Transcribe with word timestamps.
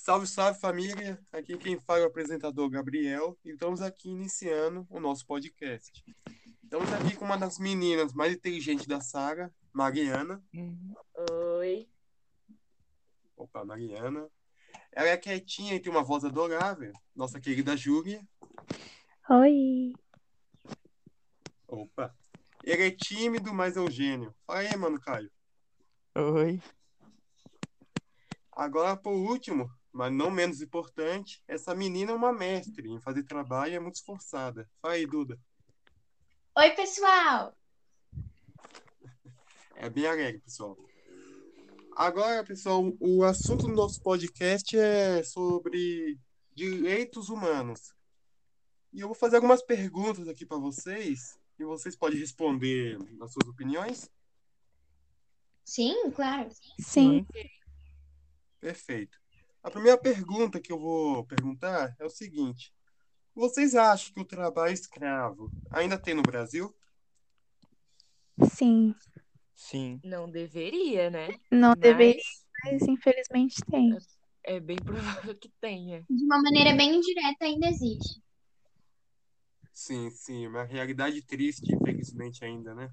Salve, 0.00 0.26
salve 0.26 0.58
família! 0.58 1.20
Aqui 1.32 1.58
quem 1.58 1.78
fala 1.80 1.98
é 1.98 2.02
o 2.04 2.06
apresentador 2.06 2.70
Gabriel 2.70 3.36
e 3.44 3.50
estamos 3.50 3.82
aqui 3.82 4.08
iniciando 4.08 4.86
o 4.88 5.00
nosso 5.00 5.26
podcast. 5.26 6.02
Estamos 6.62 6.90
aqui 6.92 7.16
com 7.16 7.24
uma 7.24 7.36
das 7.36 7.58
meninas 7.58 8.14
mais 8.14 8.32
inteligentes 8.32 8.86
da 8.86 9.00
saga, 9.00 9.52
Mariana. 9.72 10.42
Oi. 11.58 11.88
Opa, 13.36 13.64
Mariana. 13.64 14.30
Ela 14.92 15.08
é 15.08 15.16
quietinha 15.16 15.74
e 15.74 15.80
tem 15.80 15.92
uma 15.92 16.04
voz 16.04 16.24
adorável. 16.24 16.92
Nossa 17.14 17.40
querida 17.40 17.76
Júlia. 17.76 18.26
Oi. 19.28 19.92
Opa. 21.66 22.16
Ele 22.64 22.86
é 22.86 22.90
tímido, 22.92 23.52
mas 23.52 23.76
é 23.76 23.80
um 23.80 23.90
gênio. 23.90 24.34
Fala 24.46 24.60
aí, 24.60 24.76
mano, 24.76 24.98
Caio. 25.00 25.30
Oi. 26.14 26.62
Agora, 28.52 28.96
por 28.96 29.12
último, 29.12 29.70
mas 29.92 30.12
não 30.12 30.30
menos 30.30 30.60
importante, 30.60 31.42
essa 31.46 31.74
menina 31.74 32.12
é 32.12 32.14
uma 32.14 32.32
mestre 32.32 32.88
em 32.88 33.00
fazer 33.00 33.22
trabalho 33.24 33.72
e 33.72 33.76
é 33.76 33.80
muito 33.80 33.96
esforçada. 33.96 34.68
Fala 34.80 34.94
aí, 34.94 35.06
Duda. 35.06 35.38
Oi, 36.56 36.70
pessoal! 36.70 37.56
É 39.76 39.88
bem 39.88 40.06
alegre, 40.06 40.40
pessoal. 40.40 40.76
Agora, 41.96 42.44
pessoal, 42.44 42.92
o 43.00 43.24
assunto 43.24 43.66
do 43.66 43.74
nosso 43.74 44.00
podcast 44.02 44.76
é 44.78 45.22
sobre 45.22 46.18
direitos 46.54 47.28
humanos. 47.28 47.92
E 48.92 49.00
eu 49.00 49.08
vou 49.08 49.14
fazer 49.14 49.36
algumas 49.36 49.62
perguntas 49.62 50.28
aqui 50.28 50.46
para 50.46 50.58
vocês 50.58 51.38
e 51.58 51.64
vocês 51.64 51.96
podem 51.96 52.18
responder 52.18 52.98
as 53.20 53.32
suas 53.32 53.48
opiniões. 53.48 54.10
Sim, 55.64 56.10
claro. 56.12 56.48
Sim. 56.80 57.26
Perfeito. 58.60 59.17
A 59.62 59.70
primeira 59.70 59.98
pergunta 59.98 60.60
que 60.60 60.72
eu 60.72 60.78
vou 60.78 61.24
perguntar 61.26 61.94
é 61.98 62.04
o 62.04 62.10
seguinte: 62.10 62.72
vocês 63.34 63.74
acham 63.74 64.12
que 64.14 64.20
o 64.20 64.24
trabalho 64.24 64.72
escravo 64.72 65.50
ainda 65.70 65.98
tem 65.98 66.14
no 66.14 66.22
Brasil? 66.22 66.74
Sim. 68.52 68.94
Sim. 69.54 70.00
Não 70.04 70.30
deveria, 70.30 71.10
né? 71.10 71.28
Não 71.50 71.70
Mas 71.70 71.78
deveria, 71.80 72.22
mas 72.64 72.82
infelizmente 72.82 73.56
tem. 73.70 73.96
É 74.44 74.60
bem 74.60 74.76
provável 74.76 75.34
que 75.36 75.50
tenha. 75.60 76.06
De 76.08 76.24
uma 76.24 76.40
maneira 76.40 76.74
bem 76.74 76.96
indireta 76.96 77.44
ainda 77.44 77.66
existe. 77.68 78.22
Sim, 79.72 80.10
sim, 80.10 80.46
uma 80.46 80.64
realidade 80.64 81.22
triste, 81.22 81.72
infelizmente 81.72 82.44
ainda, 82.44 82.74
né? 82.74 82.92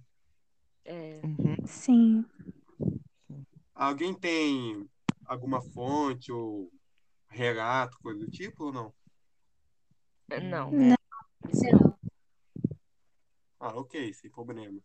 É, 0.83 1.21
Uhum. 1.23 1.65
Sim. 1.65 2.25
Alguém 3.73 4.13
tem 4.13 4.87
alguma 5.25 5.61
fonte 5.61 6.31
ou 6.31 6.71
relato, 7.29 7.97
coisa 7.99 8.19
do 8.19 8.29
tipo 8.29 8.65
ou 8.65 8.73
não? 8.73 8.93
não. 10.29 10.71
Não. 10.71 10.95
Não. 11.71 11.97
Ah, 13.59 13.77
ok, 13.79 14.13
sem 14.13 14.29
problema. 14.29 14.79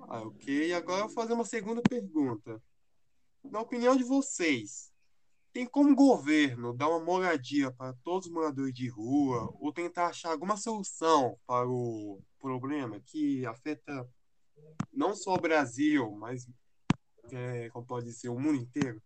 Ah, 0.00 0.22
ok. 0.22 0.72
Agora 0.72 1.02
eu 1.02 1.06
vou 1.06 1.14
fazer 1.14 1.32
uma 1.32 1.44
segunda 1.44 1.82
pergunta. 1.82 2.60
Na 3.44 3.60
opinião 3.60 3.96
de 3.96 4.04
vocês, 4.04 4.92
tem 5.52 5.66
como 5.66 5.92
o 5.92 5.96
governo 5.96 6.72
dar 6.72 6.88
uma 6.88 7.00
moradia 7.00 7.72
para 7.72 7.92
todos 8.04 8.26
os 8.26 8.32
moradores 8.32 8.74
de 8.74 8.88
rua 8.88 9.52
ou 9.60 9.72
tentar 9.72 10.08
achar 10.08 10.30
alguma 10.30 10.56
solução 10.56 11.38
para 11.46 11.68
o 11.68 12.20
problema 12.38 13.00
que 13.00 13.44
afeta 13.46 14.08
não 14.92 15.14
só 15.14 15.34
o 15.34 15.40
Brasil, 15.40 16.10
mas, 16.12 16.46
é, 17.32 17.68
como 17.70 17.86
pode 17.86 18.12
ser, 18.12 18.28
o 18.28 18.38
mundo 18.38 18.56
inteiro? 18.56 19.02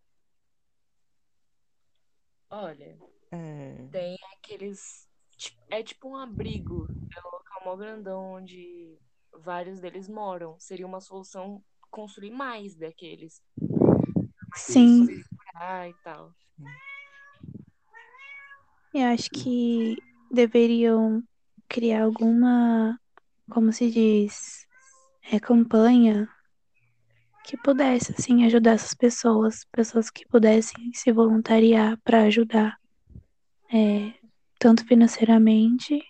Olha, 2.57 2.97
É, 3.33 3.89
tem 3.91 4.17
aqueles. 4.37 5.09
ti- 5.37 5.59
É 5.69 5.83
tipo 5.83 6.09
um 6.09 6.17
abrigo. 6.17 6.87
É 7.17 7.21
um 7.27 7.31
local 7.33 7.63
mó 7.65 7.77
grandão 7.77 8.35
onde 8.35 8.97
vários 9.33 9.81
deles 9.81 10.09
moram. 10.09 10.57
Seria 10.61 10.87
uma 10.87 11.01
solução 11.01 11.61
construir 11.91 12.31
mais 12.31 12.77
daqueles. 12.77 13.43
Sim. 14.55 15.09
Ah, 15.57 15.89
e 15.89 15.95
tal. 16.05 16.33
Eu 18.95 19.07
acho 19.09 19.29
que 19.31 19.97
deveriam 20.31 21.21
criar 21.69 22.05
alguma, 22.05 23.01
como 23.51 23.73
se 23.73 23.91
diz, 23.91 24.65
é, 25.33 25.41
campanha 25.41 26.29
que 27.45 27.59
pudesse, 27.59 28.13
assim, 28.17 28.45
ajudar 28.47 28.73
essas 28.73 28.95
pessoas, 28.95 29.67
pessoas 29.71 30.09
que 30.09 30.27
pudessem 30.27 30.91
se 30.95 31.13
voluntariar 31.13 32.01
para 32.03 32.23
ajudar, 32.23 32.81
é, 33.73 34.15
tanto 34.59 34.85
financeiramente, 34.87 36.03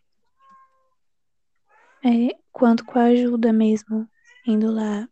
é, 2.05 2.29
quanto 2.53 2.85
com 2.85 3.01
a 3.01 3.07
ajuda 3.07 3.53
mesmo, 3.53 4.09
indo 4.47 4.71
lá, 4.71 5.09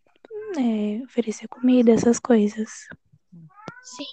é, 0.57 1.03
oferecer 1.03 1.49
comida, 1.49 1.91
essas 1.91 2.21
coisas. 2.21 2.71
Sim. 3.83 4.05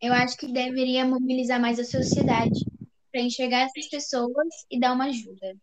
Eu 0.00 0.14
acho 0.14 0.38
que 0.38 0.50
deveria 0.50 1.04
mobilizar 1.04 1.60
mais 1.60 1.78
a 1.78 1.84
sociedade 1.84 2.64
para 3.12 3.20
enxergar 3.20 3.62
essas 3.62 3.88
pessoas 3.90 4.48
e 4.70 4.80
dar 4.80 4.92
uma 4.94 5.06
ajuda. 5.06 5.54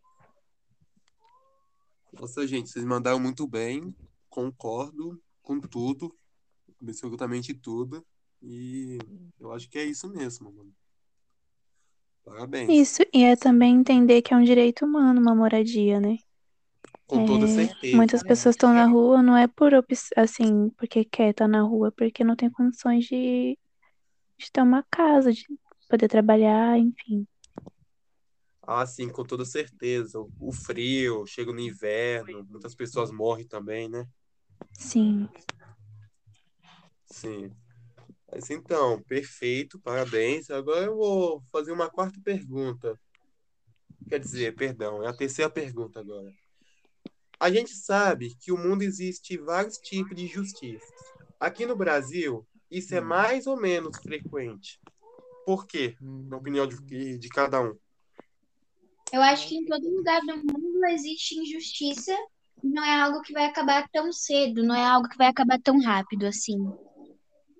Nossa, 2.14 2.46
gente, 2.46 2.70
vocês 2.70 2.86
mandaram 2.86 3.20
muito 3.20 3.48
bem. 3.48 3.96
Concordo 4.30 5.20
com 5.44 5.60
tudo. 5.62 6.16
Absolutamente 6.82 7.54
tudo. 7.54 8.06
E 8.42 9.00
eu 9.40 9.52
acho 9.54 9.70
que 9.70 9.80
é 9.80 9.86
isso 9.86 10.10
mesmo, 10.10 10.52
mano. 10.54 10.74
Parabéns. 12.26 12.74
Isso, 12.74 13.02
e 13.14 13.24
é 13.24 13.36
também 13.36 13.76
entender 13.76 14.22
que 14.22 14.34
é 14.34 14.38
um 14.38 14.44
direito 14.44 14.86
humano 14.86 15.20
uma 15.22 15.36
moradia, 15.36 16.00
né? 16.00 16.18
Com 17.08 17.24
toda 17.26 17.46
É, 17.46 17.50
certeza. 17.54 17.98
Muitas 17.98 18.24
pessoas 18.24 18.56
estão 18.56 18.74
na 18.74 18.86
rua, 18.88 19.22
não 19.22 19.38
é 19.38 19.48
por 19.48 19.72
assim, 20.18 20.70
porque 20.78 21.06
quer 21.06 21.32
estar 21.32 21.48
na 21.48 21.62
rua, 21.62 21.92
porque 21.92 22.24
não 22.24 22.36
tem 22.36 22.50
condições 22.50 23.06
de, 23.06 23.58
de 24.38 24.52
ter 24.52 24.62
uma 24.62 24.84
casa, 24.92 25.34
de 25.34 25.46
poder 25.90 26.08
trabalhar, 26.10 26.78
enfim. 26.80 27.28
Ah, 28.62 28.86
sim, 28.86 29.10
com 29.10 29.24
toda 29.26 29.44
certeza. 29.46 30.20
O 30.40 30.52
frio, 30.52 31.26
chega 31.28 31.52
no 31.52 31.60
inverno, 31.60 32.44
muitas 32.50 32.74
pessoas 32.76 33.12
morrem 33.12 33.46
também, 33.48 33.90
né? 33.90 34.08
Sim. 34.78 35.28
Sim. 37.06 37.52
Mas 38.32 38.50
então, 38.50 39.02
perfeito, 39.04 39.80
parabéns. 39.80 40.50
Agora 40.50 40.86
eu 40.86 40.96
vou 40.96 41.44
fazer 41.52 41.72
uma 41.72 41.90
quarta 41.90 42.20
pergunta. 42.24 43.00
Quer 44.10 44.20
dizer, 44.20 44.56
perdão, 44.56 45.04
é 45.04 45.08
a 45.08 45.14
terceira 45.16 45.50
pergunta 45.50 46.00
agora. 46.00 46.34
A 47.40 47.52
gente 47.52 47.76
sabe 47.76 48.36
que 48.40 48.52
o 48.52 48.58
mundo 48.58 48.84
existe 48.84 49.38
vários 49.38 49.78
tipos 49.78 50.16
de 50.16 50.28
justiça. 50.28 50.86
Aqui 51.40 51.66
no 51.66 51.76
Brasil, 51.76 52.48
isso 52.72 52.96
é 52.96 53.02
Hum. 53.02 53.06
mais 53.06 53.48
ou 53.48 53.60
menos 53.60 53.98
frequente. 53.98 54.80
Por 55.46 55.68
quê? 55.68 55.96
Na 56.00 56.38
opinião 56.38 56.66
de, 56.66 57.18
de 57.18 57.30
cada 57.30 57.62
um. 57.62 57.78
Eu 59.12 59.22
acho 59.22 59.48
que 59.48 59.56
em 59.56 59.66
todo 59.66 59.88
lugar 59.90 60.22
do 60.22 60.38
mundo 60.38 60.86
existe 60.90 61.38
injustiça 61.38 62.18
não 62.64 62.84
é 62.84 63.02
algo 63.02 63.22
que 63.22 63.34
vai 63.34 63.46
acabar 63.46 63.88
tão 63.92 64.12
cedo, 64.12 64.64
não 64.64 64.74
é 64.74 64.86
algo 64.86 65.10
que 65.10 65.18
vai 65.18 65.28
acabar 65.28 65.60
tão 65.62 65.80
rápido 65.82 66.26
assim. 66.26 66.58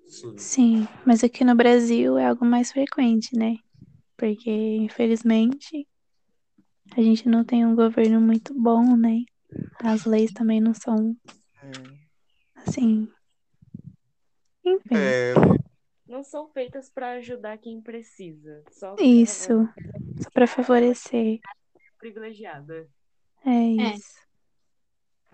Sim. 0.06 0.38
Sim, 0.38 0.88
mas 1.04 1.22
aqui 1.22 1.44
no 1.44 1.54
Brasil 1.54 2.16
é 2.18 2.26
algo 2.26 2.44
mais 2.44 2.72
frequente, 2.72 3.36
né? 3.36 3.56
Porque, 4.16 4.50
infelizmente, 4.50 5.86
a 6.96 7.02
gente 7.02 7.28
não 7.28 7.44
tem 7.44 7.66
um 7.66 7.74
governo 7.74 8.20
muito 8.20 8.54
bom, 8.54 8.96
né? 8.96 9.24
As 9.82 10.04
leis 10.04 10.32
também 10.32 10.60
não 10.60 10.72
são, 10.72 11.16
é, 11.62 11.72
assim. 12.56 13.08
Enfim, 14.64 14.96
É, 14.96 15.34
Não 16.08 16.22
são 16.22 16.48
feitas 16.48 16.88
para 16.88 17.12
ajudar 17.12 17.58
quem 17.58 17.80
precisa. 17.80 18.62
Só 18.70 18.94
pra 18.94 19.04
isso. 19.04 19.68
Só 20.22 20.30
pra 20.30 20.46
favorecer. 20.46 21.40
privilegiada. 21.98 22.88
É 23.44 23.50
É. 23.50 23.94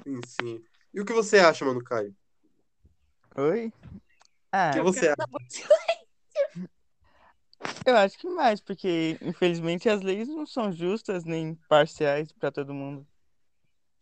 sim, 0.04 0.20
sim. 0.26 0.64
E 0.92 1.00
o 1.00 1.04
que 1.04 1.12
você 1.12 1.38
acha, 1.38 1.64
mano, 1.64 1.82
Caio? 1.82 2.14
Oi? 3.36 3.66
O 3.68 3.72
Ah, 4.52 4.72
que 4.72 4.80
você 4.82 5.08
acha? 5.08 5.16
eu 7.86 7.96
acho 7.96 8.18
que 8.18 8.28
mais, 8.28 8.60
porque 8.60 9.18
infelizmente 9.22 9.88
as 9.88 10.00
leis 10.02 10.28
não 10.28 10.46
são 10.46 10.72
justas 10.72 11.24
nem 11.24 11.54
parciais 11.68 12.32
pra 12.32 12.50
todo 12.50 12.74
mundo. 12.74 13.06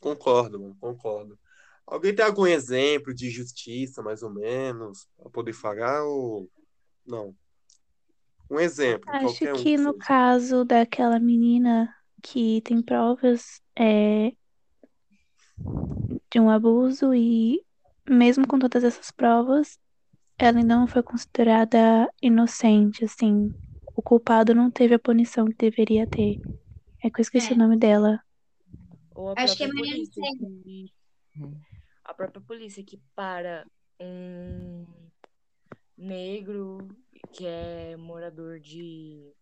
Concordo, 0.00 0.60
mano, 0.60 0.76
concordo. 0.80 1.38
Alguém 1.86 2.14
tem 2.14 2.24
algum 2.24 2.46
exemplo 2.46 3.14
de 3.14 3.30
justiça, 3.30 4.02
mais 4.02 4.22
ou 4.22 4.30
menos, 4.30 5.06
para 5.16 5.30
poder 5.30 5.52
falar 5.52 6.04
ou 6.04 6.50
não? 7.06 7.34
Um 8.50 8.58
exemplo, 8.60 9.10
Acho 9.12 9.22
qualquer 9.22 9.54
um 9.54 9.56
que 9.62 9.76
no 9.76 9.92
seja. 9.92 10.06
caso 10.06 10.64
daquela 10.64 11.18
menina 11.18 11.94
que 12.22 12.60
tem 12.62 12.82
provas 12.82 13.60
é, 13.76 14.32
de 16.30 16.40
um 16.40 16.50
abuso 16.50 17.14
e 17.14 17.64
mesmo 18.08 18.46
com 18.46 18.58
todas 18.58 18.84
essas 18.84 19.10
provas, 19.10 19.78
ela 20.38 20.58
ainda 20.58 20.76
não 20.76 20.86
foi 20.86 21.02
considerada 21.02 22.08
inocente, 22.22 23.04
assim. 23.04 23.52
O 23.94 24.02
culpado 24.02 24.54
não 24.54 24.70
teve 24.70 24.94
a 24.94 24.98
punição 24.98 25.46
que 25.46 25.54
deveria 25.56 26.06
ter. 26.06 26.40
É 27.02 27.10
que 27.10 27.20
eu 27.20 27.22
esqueci 27.22 27.52
É. 27.52 27.56
o 27.56 27.58
nome 27.58 27.76
dela. 27.76 28.22
Ou 29.14 29.30
a 29.30 29.34
Acho 29.36 29.56
que 29.56 29.64
é 29.64 29.66
própria 29.66 29.84
Mariana 29.84 30.10
polícia 30.10 30.22
que... 30.38 30.92
A 32.04 32.14
própria 32.14 32.40
polícia 32.40 32.84
que 32.84 33.00
para 33.14 33.66
um 34.00 34.86
negro 35.96 36.78
que 37.32 37.44
é 37.46 37.96
morador 37.96 38.60
de 38.60 39.34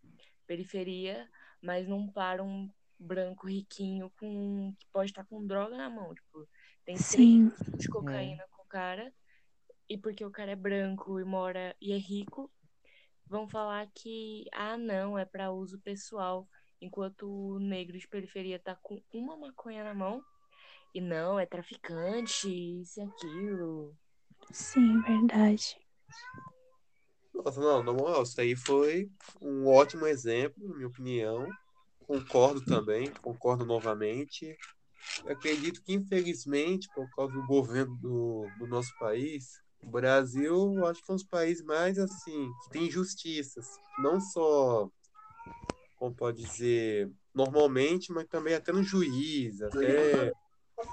periferia, 0.46 1.28
mas 1.62 1.86
não 1.86 2.08
para 2.08 2.42
um 2.42 2.70
branco 2.98 3.46
riquinho 3.46 4.10
com 4.18 4.74
que 4.78 4.86
pode 4.92 5.10
estar 5.10 5.24
com 5.24 5.46
droga 5.46 5.76
na 5.76 5.90
mão. 5.90 6.14
Tipo, 6.14 6.48
tem 6.84 6.96
Sim. 6.96 7.48
três 7.48 7.58
quilos 7.58 7.80
de 7.80 7.88
cocaína 7.88 8.44
com 8.50 8.62
o 8.62 8.66
cara, 8.66 9.12
e 9.88 9.96
porque 9.96 10.24
o 10.24 10.30
cara 10.30 10.52
é 10.52 10.56
branco 10.56 11.20
e 11.20 11.24
mora 11.24 11.76
e 11.80 11.92
é 11.92 11.96
rico, 11.96 12.50
vão 13.26 13.48
falar 13.48 13.86
que, 13.94 14.46
ah, 14.52 14.76
não, 14.76 15.18
é 15.18 15.24
para 15.24 15.52
uso 15.52 15.78
pessoal, 15.80 16.48
enquanto 16.80 17.28
o 17.28 17.58
negro 17.58 17.98
de 17.98 18.08
periferia 18.08 18.58
tá 18.58 18.76
com 18.82 19.02
uma 19.12 19.36
maconha 19.36 19.84
na 19.84 19.94
mão, 19.94 20.24
e 20.94 21.00
não, 21.00 21.38
é 21.38 21.44
traficante, 21.44 22.48
isso 22.48 23.00
e 23.00 23.02
aquilo. 23.02 23.96
Sim, 24.50 25.00
verdade. 25.02 25.76
Nossa, 27.34 27.60
não, 27.60 27.82
na 27.82 27.92
moral, 27.92 28.22
isso 28.22 28.40
aí 28.40 28.56
foi 28.56 29.10
um 29.40 29.66
ótimo 29.66 30.06
exemplo, 30.06 30.66
na 30.66 30.74
minha 30.74 30.88
opinião. 30.88 31.46
Concordo 32.06 32.64
também, 32.64 33.10
concordo 33.22 33.66
novamente. 33.66 34.56
Eu 35.24 35.32
acredito 35.32 35.82
que, 35.82 35.92
infelizmente, 35.92 36.88
por 36.94 37.08
causa 37.14 37.32
do 37.32 37.44
governo 37.46 37.96
do, 37.96 38.48
do 38.58 38.66
nosso 38.66 38.96
país, 38.98 39.60
o 39.82 39.90
Brasil, 39.90 40.84
acho 40.86 41.02
que 41.02 41.10
é 41.10 41.14
um 41.14 41.16
dos 41.16 41.26
países 41.26 41.64
mais, 41.64 41.98
assim, 41.98 42.50
que 42.64 42.70
tem 42.70 42.86
injustiças. 42.86 43.66
Não 43.98 44.20
só, 44.20 44.88
como 45.96 46.14
pode 46.14 46.42
dizer, 46.42 47.10
normalmente, 47.34 48.12
mas 48.12 48.26
também 48.26 48.54
até 48.54 48.72
no 48.72 48.82
juiz, 48.82 49.60
até 49.62 50.32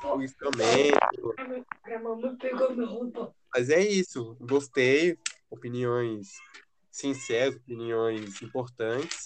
policiamento. 0.01 1.35
A 1.83 1.99
mamãe 1.99 2.35
pegou 2.37 2.73
minha 2.73 2.87
roupa. 2.87 3.33
Mas 3.53 3.69
é 3.69 3.81
isso. 3.81 4.35
Gostei. 4.39 5.17
Opiniões 5.49 6.29
sinceras, 6.91 7.55
opiniões 7.55 8.41
importantes. 8.41 9.25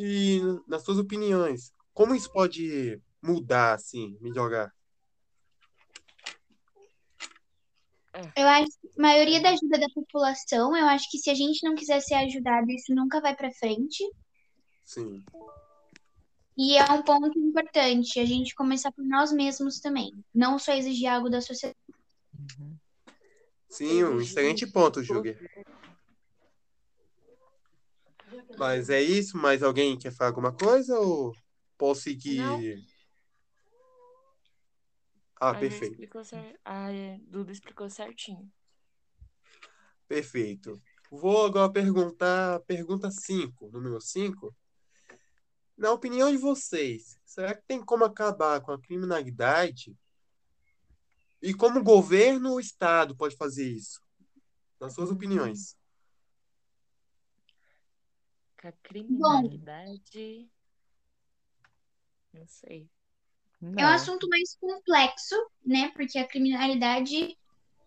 E 0.00 0.40
nas 0.68 0.84
suas 0.84 0.96
opiniões, 0.96 1.72
como 1.92 2.14
isso 2.14 2.32
pode 2.32 3.02
mudar, 3.20 3.74
assim, 3.74 4.16
melhorar? 4.20 4.72
Eu 8.36 8.46
acho 8.46 8.70
que 8.80 8.88
a 8.96 9.02
maioria 9.02 9.42
da 9.42 9.50
ajuda 9.50 9.76
da 9.76 9.88
população, 9.92 10.76
eu 10.76 10.86
acho 10.86 11.10
que 11.10 11.18
se 11.18 11.28
a 11.28 11.34
gente 11.34 11.66
não 11.66 11.74
quiser 11.74 12.00
ser 12.00 12.14
ajudado, 12.14 12.70
isso 12.70 12.94
nunca 12.94 13.20
vai 13.20 13.34
pra 13.34 13.50
frente. 13.50 14.08
Sim. 14.84 15.24
E 16.56 16.76
é 16.76 16.84
um 16.92 17.02
ponto 17.02 17.36
importante, 17.36 18.20
a 18.20 18.24
gente 18.24 18.54
começar 18.54 18.92
por 18.92 19.04
nós 19.04 19.32
mesmos 19.32 19.80
também. 19.80 20.12
Não 20.32 20.60
só 20.60 20.74
exigir 20.74 21.08
algo 21.08 21.28
da 21.28 21.40
sociedade. 21.40 21.76
Sim, 23.68 24.04
um 24.04 24.20
excelente 24.20 24.64
ponto, 24.64 25.02
Júlia. 25.02 25.36
Mas 28.58 28.90
é 28.90 29.00
isso? 29.00 29.36
Mais 29.36 29.62
alguém 29.62 29.96
quer 29.96 30.12
falar 30.12 30.30
alguma 30.30 30.52
coisa 30.52 30.98
ou 30.98 31.32
posso 31.76 32.02
seguir? 32.02 32.36
Não. 32.36 32.98
Ah, 35.40 35.50
A 35.50 35.54
perfeito. 35.54 35.92
explicou 35.92 36.24
cer- 36.24 36.58
A 36.64 36.88
Duda 37.28 37.52
explicou 37.52 37.88
certinho. 37.88 38.50
Perfeito. 40.08 40.82
Vou 41.10 41.46
agora 41.46 41.72
perguntar 41.72 42.60
pergunta 42.60 43.10
5, 43.10 43.70
número 43.70 44.00
5. 44.00 44.54
Na 45.76 45.92
opinião 45.92 46.28
de 46.30 46.36
vocês, 46.36 47.16
será 47.24 47.54
que 47.54 47.62
tem 47.66 47.80
como 47.84 48.04
acabar 48.04 48.60
com 48.60 48.72
a 48.72 48.80
criminalidade? 48.80 49.96
E 51.40 51.54
como 51.54 51.78
o 51.78 51.84
governo 51.84 52.50
ou 52.50 52.56
o 52.56 52.60
Estado 52.60 53.16
pode 53.16 53.36
fazer 53.36 53.68
isso? 53.70 54.00
Nas 54.80 54.94
suas 54.94 55.10
opiniões. 55.10 55.77
Com 58.60 58.68
a 58.68 58.72
criminalidade. 58.72 60.48
Não 62.32 62.46
sei. 62.46 62.88
É 63.62 63.66
um 63.66 63.72
Não. 63.72 63.88
assunto 63.88 64.28
mais 64.28 64.56
complexo, 64.60 65.34
né? 65.64 65.90
Porque 65.94 66.18
a 66.18 66.26
criminalidade 66.26 67.36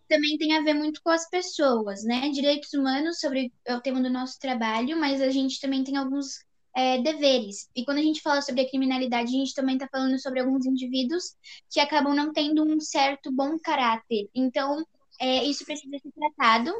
também 0.07 0.37
tem 0.37 0.57
a 0.57 0.61
ver 0.61 0.73
muito 0.73 1.01
com 1.01 1.09
as 1.09 1.29
pessoas, 1.29 2.03
né? 2.03 2.29
Direitos 2.29 2.73
humanos 2.73 3.19
sobre 3.19 3.53
é 3.65 3.75
o 3.75 3.81
tema 3.81 4.01
do 4.01 4.09
nosso 4.09 4.37
trabalho, 4.39 4.99
mas 4.99 5.21
a 5.21 5.29
gente 5.29 5.59
também 5.59 5.83
tem 5.83 5.95
alguns 5.95 6.43
é, 6.75 7.01
deveres. 7.01 7.69
E 7.75 7.85
quando 7.85 7.99
a 7.99 8.01
gente 8.01 8.21
fala 8.21 8.41
sobre 8.41 8.61
a 8.61 8.69
criminalidade, 8.69 9.29
a 9.29 9.39
gente 9.39 9.53
também 9.53 9.75
está 9.75 9.87
falando 9.89 10.19
sobre 10.19 10.41
alguns 10.41 10.65
indivíduos 10.65 11.35
que 11.69 11.79
acabam 11.79 12.13
não 12.13 12.33
tendo 12.33 12.63
um 12.63 12.79
certo 12.79 13.31
bom 13.31 13.57
caráter. 13.59 14.29
Então, 14.35 14.85
é, 15.19 15.45
isso 15.45 15.65
precisa 15.65 15.97
ser 15.97 16.11
tratado 16.11 16.73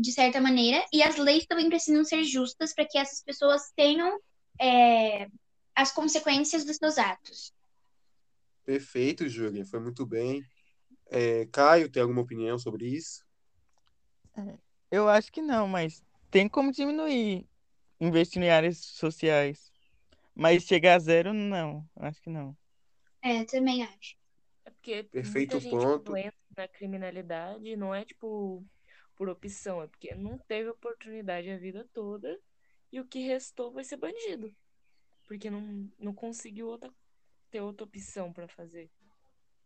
de 0.00 0.12
certa 0.12 0.40
maneira, 0.40 0.84
e 0.92 1.02
as 1.02 1.16
leis 1.16 1.44
também 1.46 1.68
precisam 1.68 2.04
ser 2.04 2.24
justas 2.24 2.72
para 2.72 2.86
que 2.86 2.96
essas 2.96 3.22
pessoas 3.22 3.70
tenham 3.76 4.18
é, 4.58 5.28
as 5.74 5.92
consequências 5.92 6.64
dos 6.64 6.76
seus 6.76 6.96
atos. 6.96 7.52
Perfeito, 8.64 9.28
Júlia. 9.28 9.64
Foi 9.66 9.80
muito 9.80 10.06
bem. 10.06 10.42
É, 11.10 11.46
Caio, 11.46 11.90
tem 11.90 12.02
alguma 12.02 12.22
opinião 12.22 12.58
sobre 12.58 12.86
isso? 12.86 13.24
Eu 14.90 15.08
acho 15.08 15.30
que 15.30 15.42
não, 15.42 15.68
mas 15.68 16.02
tem 16.30 16.48
como 16.48 16.72
diminuir 16.72 17.46
investindo 18.00 18.44
em 18.44 18.50
áreas 18.50 18.78
sociais. 18.78 19.70
Mas 20.34 20.62
chegar 20.62 20.94
a 20.94 20.98
zero, 20.98 21.34
não. 21.34 21.86
Acho 21.96 22.22
que 22.22 22.30
não. 22.30 22.56
É, 23.20 23.44
também 23.44 23.82
acho. 23.82 24.16
É 24.64 24.70
porque 24.70 25.02
Perfeito 25.04 25.54
muita 25.54 25.60
gente 25.60 25.70
ponto. 25.72 26.12
na 26.56 26.68
criminalidade 26.68 27.76
não 27.76 27.94
é 27.94 28.04
tipo 28.04 28.64
por 29.20 29.28
opção, 29.28 29.82
é 29.82 29.86
porque 29.86 30.14
não 30.14 30.38
teve 30.38 30.70
oportunidade 30.70 31.50
a 31.50 31.58
vida 31.58 31.86
toda 31.92 32.40
e 32.90 32.98
o 32.98 33.06
que 33.06 33.18
restou 33.18 33.70
vai 33.70 33.84
ser 33.84 33.98
bandido. 33.98 34.50
Porque 35.28 35.50
não, 35.50 35.90
não 35.98 36.14
conseguiu 36.14 36.68
outra, 36.68 36.90
ter 37.50 37.60
outra 37.60 37.84
opção 37.84 38.32
pra 38.32 38.48
fazer. 38.48 38.90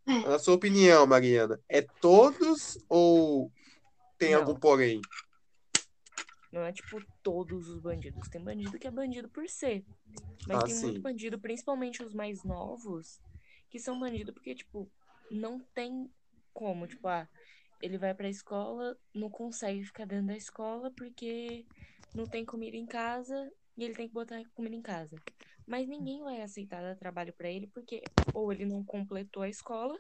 Na 0.04 0.40
sua 0.40 0.56
opinião, 0.56 1.06
Mariana, 1.06 1.62
é 1.68 1.82
todos 1.82 2.76
ou 2.88 3.48
tem 4.18 4.32
Não. 4.32 4.40
algum 4.40 4.56
porém? 4.56 5.00
Não 6.50 6.62
é 6.62 6.72
tipo 6.72 7.00
todos 7.22 7.68
os 7.68 7.78
bandidos. 7.78 8.28
Tem 8.28 8.42
bandido 8.42 8.76
que 8.76 8.88
é 8.88 8.90
bandido 8.90 9.28
por 9.28 9.48
ser. 9.48 9.84
Mas 10.49 10.58
Ah, 10.58 10.64
tem 10.64 10.75
muito 10.75 10.96
sim. 10.96 11.00
bandido, 11.00 11.38
principalmente 11.38 12.02
os 12.02 12.12
mais 12.12 12.42
novos, 12.42 13.20
que 13.70 13.78
são 13.78 14.00
bandidos 14.00 14.34
porque, 14.34 14.52
tipo, 14.52 14.90
não 15.30 15.61
tem 15.73 16.11
como. 16.52 16.88
Tipo, 16.88 17.06
ah, 17.06 17.28
ele 17.85 17.99
vai 17.99 18.14
pra 18.14 18.29
escola, 18.31 18.99
não 19.14 19.31
consegue 19.31 19.85
ficar 19.85 20.07
dentro 20.07 20.29
da 20.29 20.37
escola 20.37 20.91
porque 20.93 21.67
não 22.14 22.26
tem 22.26 22.45
comida 22.45 22.76
em 22.79 22.87
casa 22.87 23.53
e 23.76 23.85
ele 23.85 23.95
tem 23.95 24.09
que 24.09 24.14
botar 24.14 24.43
comida 24.55 24.75
em 24.75 24.81
casa. 24.81 25.21
Mas 25.67 25.87
ninguém 25.87 26.23
vai 26.23 26.41
aceitar 26.41 26.81
dar 26.81 26.97
trabalho 26.97 27.35
pra 27.35 27.50
ele 27.50 27.67
porque 27.67 28.03
ou 28.33 28.50
ele 28.50 28.64
não 28.64 28.83
completou 28.83 29.43
a 29.43 29.50
escola 29.50 29.99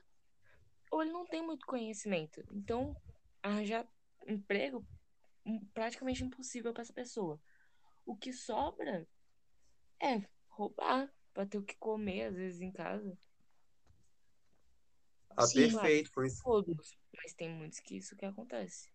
ou 0.90 1.02
ele 1.02 1.12
não 1.12 1.26
tem 1.26 1.44
muito 1.44 1.66
conhecimento. 1.66 2.42
Então, 2.50 2.96
arranjar 3.42 3.86
emprego 4.26 4.86
hum, 5.44 5.60
praticamente 5.74 6.24
impossível 6.24 6.72
pra 6.72 6.82
essa 6.82 6.92
pessoa. 6.92 7.38
O 8.06 8.16
que 8.16 8.32
sobra 8.32 9.06
é 10.02 10.22
roubar 10.48 11.12
pra 11.34 11.44
ter 11.44 11.58
o 11.58 11.62
que 11.62 11.76
comer 11.76 12.24
às 12.28 12.36
vezes 12.36 12.62
em 12.62 12.72
casa. 12.72 13.18
Ah, 15.36 15.46
Sim. 15.46 15.70
perfeito. 15.70 16.10
Foi... 16.12 16.28
Todos, 16.42 16.96
mas 17.16 17.34
tem 17.34 17.48
muitos 17.48 17.80
que 17.80 17.96
isso 17.96 18.16
que 18.16 18.24
acontece. 18.24 18.88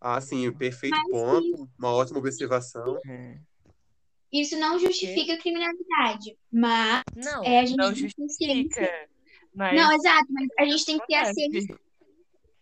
Ah, 0.00 0.20
sim, 0.20 0.50
perfeito 0.52 0.96
Mas 0.96 1.10
ponto. 1.10 1.68
Uma 1.76 1.92
ótima 1.92 2.18
observação. 2.18 3.00
É. 3.04 3.40
Isso 4.32 4.56
não 4.58 4.78
justifica 4.78 5.34
a 5.34 5.38
criminalidade, 5.38 6.36
mas 6.52 7.02
Não, 7.16 7.42
é, 7.42 7.60
a 7.60 7.66
gente 7.66 7.78
não 7.78 7.94
justifica. 7.94 9.08
Mas 9.54 9.74
Não, 9.74 9.92
exato, 9.92 10.26
mas 10.30 10.48
a 10.58 10.64
gente 10.66 10.84
tem 10.84 10.98
que 10.98 11.06
ter 11.06 11.14
a 11.14 11.32
ciência, 11.32 11.80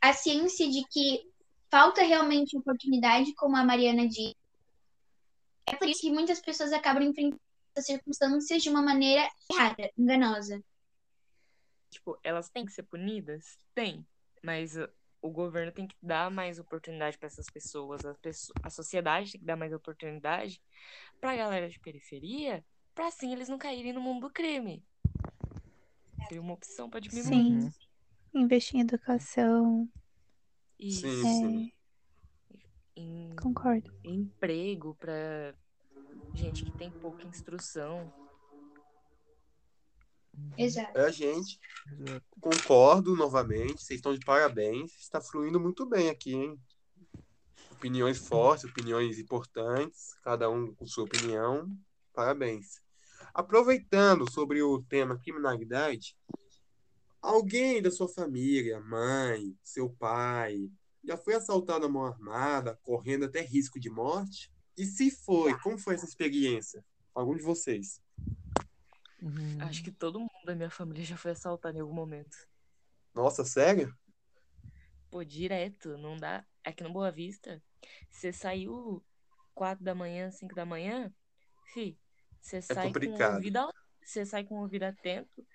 a 0.01 0.13
ciência 0.13 0.71
de 0.71 0.85
que 0.89 1.29
falta 1.69 2.03
realmente 2.03 2.57
oportunidade, 2.57 3.35
como 3.35 3.57
a 3.57 3.65
Mariana 3.65 4.09
disse. 4.09 4.37
É 5.67 5.75
por 5.75 5.89
isso 5.89 6.01
que 6.01 6.11
muitas 6.11 6.41
pessoas 6.41 6.73
acabam 6.73 7.03
enfrentando 7.03 7.41
essas 7.75 7.87
circunstâncias 7.87 8.63
de 8.63 8.71
uma 8.71 8.81
maneira 8.81 9.29
errada, 9.51 9.91
enganosa. 9.99 10.63
Tipo, 11.97 12.19
elas 12.23 12.51
têm 12.51 12.67
que 12.67 12.73
ser 12.73 12.83
punidas? 12.83 13.59
Tem. 13.75 14.07
Mas 14.43 14.77
o 15.23 15.31
governo 15.31 15.73
tem 15.73 15.87
que 15.87 15.97
dar 16.03 16.31
mais 16.31 16.59
oportunidade 16.59 17.17
pra 17.17 17.27
essas 17.27 17.49
pessoas. 17.51 18.05
A, 18.05 18.13
pesso- 18.15 18.53
a 18.63 18.69
sociedade 18.69 19.33
tem 19.33 19.41
que 19.41 19.47
dar 19.47 19.57
mais 19.57 19.73
oportunidade 19.73 20.61
pra 21.19 21.35
galera 21.35 21.71
de 21.71 21.81
periferia, 21.81 22.63
pra 22.95 23.07
assim 23.09 23.33
eles 23.33 23.49
não 23.49 23.57
caírem 23.57 23.95
no 23.95 24.01
mundo 24.01 24.29
do 24.29 24.33
crime. 24.33 24.85
Seria 26.29 26.41
uma 26.43 26.53
opção 26.53 26.91
pra 26.91 27.01
diminuir. 27.01 27.25
Sim. 27.63 27.71
Investir 28.35 28.77
em 28.77 28.83
educação. 28.83 29.89
Isso. 30.79 31.01
Sim, 31.01 31.21
É, 31.21 31.23
sim. 31.25 31.73
Em, 32.95 33.37
concordo. 33.37 33.91
em 34.05 34.21
emprego 34.21 34.95
pra 34.97 35.55
gente 36.35 36.63
que 36.65 36.73
tem 36.73 36.91
pouca 36.91 37.27
instrução. 37.27 38.13
Exato. 40.57 40.99
É, 40.99 41.13
gente, 41.13 41.59
Exato. 42.01 42.25
concordo 42.41 43.17
novamente. 43.17 43.83
Vocês 43.83 43.99
estão 43.99 44.15
de 44.15 44.25
parabéns. 44.25 44.93
Está 44.99 45.21
fluindo 45.21 45.61
muito 45.61 45.87
bem 45.87 46.09
aqui, 46.09 46.35
hein? 46.35 46.59
Opiniões 47.71 48.19
fortes, 48.19 48.65
opiniões 48.65 49.19
importantes, 49.19 50.15
cada 50.23 50.49
um 50.49 50.75
com 50.75 50.87
sua 50.87 51.05
opinião. 51.05 51.69
Parabéns. 52.13 52.81
Aproveitando 53.35 54.31
sobre 54.31 54.63
o 54.63 54.83
tema 54.83 55.19
criminalidade, 55.19 56.17
alguém 57.21 57.83
da 57.83 57.91
sua 57.91 58.09
família, 58.09 58.81
mãe, 58.81 59.55
seu 59.63 59.91
pai, 59.91 60.71
já 61.05 61.17
foi 61.17 61.35
assaltado 61.35 61.87
à 61.87 61.89
mão 61.89 62.05
armada, 62.05 62.79
correndo 62.83 63.27
até 63.27 63.41
risco 63.41 63.79
de 63.79 63.91
morte? 63.91 64.51
E 64.77 64.85
se 64.85 65.11
foi, 65.11 65.57
como 65.61 65.79
foi 65.79 65.95
essa 65.95 66.05
experiência? 66.05 66.85
Algum 67.15 67.37
de 67.37 67.43
vocês? 67.43 68.01
Uhum. 69.23 69.59
Acho 69.61 69.83
que 69.83 69.93
todo 69.93 70.21
mundo 70.21 70.31
da 70.45 70.55
minha 70.55 70.71
família 70.71 71.05
já 71.05 71.17
foi 71.17 71.33
assaltado 71.33 71.77
em 71.77 71.81
algum 71.81 71.95
momento. 71.95 72.37
Nossa, 73.15 73.45
sério? 73.45 73.93
Pô, 75.11 75.25
direto, 75.25 75.97
não 75.99 76.17
dá. 76.17 76.45
Aqui 76.65 76.83
no 76.83 76.93
Boa 76.93 77.11
Vista, 77.11 77.63
você 78.11 78.33
saiu 78.33 79.05
4 79.55 79.85
da 79.85 79.95
manhã, 79.95 80.31
5 80.31 80.55
da 80.55 80.67
manhã, 80.67 81.13
fi, 81.73 81.99
você 82.41 82.61
sai 82.61 82.87
com 82.87 82.89
o 82.89 82.93
complicado. 82.93 83.35
ouvido, 83.35 83.61
você 84.03 84.25
sai 84.27 84.45
com 84.45 84.57
o 84.57 84.63
ouvido 84.63 84.83
atento 84.85 85.47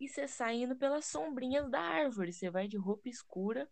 e 0.00 0.08
você 0.08 0.26
sai 0.28 0.56
indo 0.62 0.76
pelas 0.76 1.04
sombrinhas 1.06 1.70
da 1.70 1.80
árvore. 1.80 2.32
Você 2.32 2.50
vai 2.50 2.68
de 2.68 2.76
roupa 2.76 3.08
escura, 3.08 3.68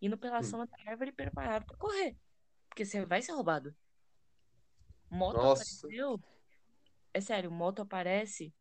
indo 0.00 0.18
pela 0.18 0.40
Hum. 0.40 0.44
sombra 0.44 0.66
da 0.66 0.90
árvore 0.90 1.12
preparado 1.12 1.66
pra 1.66 1.76
correr. 1.76 2.16
Porque 2.68 2.84
você 2.84 3.04
vai 3.04 3.22
ser 3.22 3.32
roubado. 3.32 3.74
Moto 5.10 5.36
Nossa. 5.36 5.62
apareceu. 5.88 6.20
É 7.14 7.20
sério, 7.20 7.50
moto 7.50 7.82
aparece, 7.82 8.54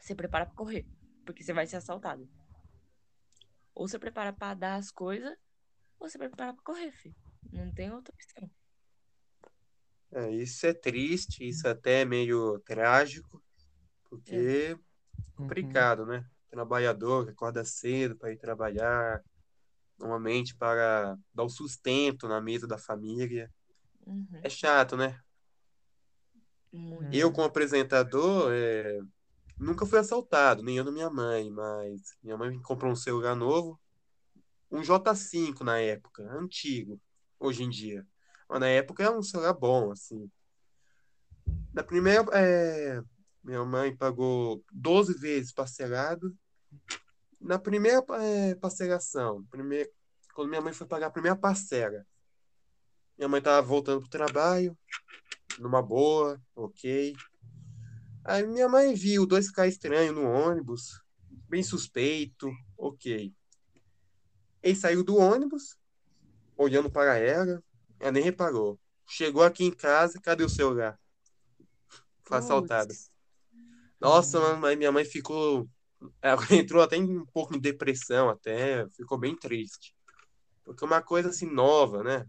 você 0.00 0.14
prepara 0.14 0.46
pra 0.46 0.54
correr. 0.54 0.86
Porque 1.24 1.42
você 1.42 1.52
vai 1.52 1.66
ser 1.66 1.76
assaltado. 1.76 2.28
Ou 3.74 3.86
você 3.86 3.98
prepara 3.98 4.32
pra 4.32 4.54
dar 4.54 4.76
as 4.76 4.90
coisas, 4.90 5.36
ou 5.98 6.08
você 6.08 6.18
prepara 6.18 6.52
pra 6.52 6.62
correr, 6.62 6.92
filho. 6.92 7.14
Não 7.52 7.70
tem 7.72 7.92
outra 7.92 8.12
opção. 8.14 8.50
É, 10.12 10.30
isso 10.30 10.66
é 10.66 10.74
triste, 10.74 11.48
isso 11.48 11.68
até 11.68 12.00
é 12.00 12.04
meio 12.04 12.58
trágico, 12.60 13.42
porque 14.08 14.76
é 14.76 14.78
complicado, 15.36 16.04
né? 16.04 16.24
Trabalhador 16.50 17.24
que 17.24 17.30
acorda 17.30 17.64
cedo 17.64 18.16
para 18.16 18.32
ir 18.32 18.38
trabalhar, 18.38 19.22
normalmente 19.96 20.56
para 20.56 21.16
dar 21.32 21.44
o 21.44 21.48
sustento 21.48 22.26
na 22.26 22.40
mesa 22.40 22.66
da 22.66 22.76
família. 22.76 23.48
Uhum. 24.04 24.40
É 24.42 24.48
chato, 24.48 24.96
né? 24.96 25.16
Muito. 26.72 27.14
Eu, 27.14 27.32
como 27.32 27.46
apresentador, 27.46 28.52
é, 28.52 28.98
nunca 29.60 29.84
fui 29.84 29.98
assaltado, 29.98 30.62
nem 30.62 30.76
eu 30.76 30.84
nem 30.84 30.94
minha 30.94 31.10
mãe, 31.10 31.50
mas 31.50 32.16
minha 32.22 32.36
mãe 32.36 32.58
comprou 32.62 32.90
um 32.90 32.96
celular 32.96 33.36
novo, 33.36 33.78
um 34.70 34.80
J5 34.80 35.60
na 35.60 35.78
época, 35.78 36.22
antigo, 36.32 36.98
hoje 37.38 37.62
em 37.62 37.68
dia. 37.68 38.06
Mas 38.48 38.60
na 38.60 38.68
época 38.68 39.02
era 39.02 39.16
um 39.16 39.22
celular 39.22 39.52
bom, 39.52 39.92
assim. 39.92 40.30
Na 41.74 41.82
primeira, 41.82 42.24
é, 42.32 43.02
minha 43.44 43.64
mãe 43.64 43.94
pagou 43.94 44.64
12 44.72 45.14
vezes 45.14 45.52
parcelado. 45.52 46.34
Na 47.40 47.58
primeira 47.58 48.04
é, 48.20 48.54
parcelação, 48.54 49.44
primeira, 49.50 49.88
quando 50.34 50.48
minha 50.48 50.60
mãe 50.60 50.72
foi 50.72 50.86
pagar 50.86 51.08
a 51.08 51.10
primeira 51.10 51.36
parcela, 51.36 52.04
minha 53.16 53.28
mãe 53.28 53.42
tava 53.42 53.66
voltando 53.66 54.00
pro 54.00 54.10
trabalho, 54.10 54.76
numa 55.58 55.82
boa, 55.82 56.40
ok. 56.54 57.14
Aí 58.30 58.46
minha 58.46 58.68
mãe 58.68 58.94
viu 58.94 59.26
dois 59.26 59.50
caras 59.50 59.72
estranhos 59.72 60.14
no 60.14 60.22
ônibus, 60.22 61.02
bem 61.48 61.64
suspeito, 61.64 62.48
ok. 62.78 63.34
Ele 64.62 64.76
saiu 64.76 65.02
do 65.02 65.16
ônibus, 65.16 65.76
olhando 66.56 66.88
para 66.88 67.18
ela, 67.18 67.60
ela 67.98 68.12
nem 68.12 68.22
reparou. 68.22 68.78
Chegou 69.04 69.42
aqui 69.42 69.64
em 69.64 69.72
casa, 69.74 70.20
cadê 70.20 70.44
o 70.44 70.48
celular? 70.48 70.96
Foi 72.22 72.38
assaltada. 72.38 72.94
Nossa, 73.98 74.38
Hum. 74.38 74.42
mano, 74.42 74.60
mas 74.60 74.78
minha 74.78 74.92
mãe 74.92 75.04
ficou. 75.04 75.68
Ela 76.22 76.36
entrou 76.64 76.84
até 76.84 76.98
um 76.98 77.26
pouco 77.26 77.56
em 77.56 77.58
depressão, 77.58 78.28
até, 78.28 78.88
ficou 78.90 79.18
bem 79.18 79.36
triste. 79.36 79.92
Porque 80.62 80.84
é 80.84 80.86
uma 80.86 81.02
coisa 81.02 81.30
assim 81.30 81.50
nova, 81.52 82.04
né? 82.04 82.24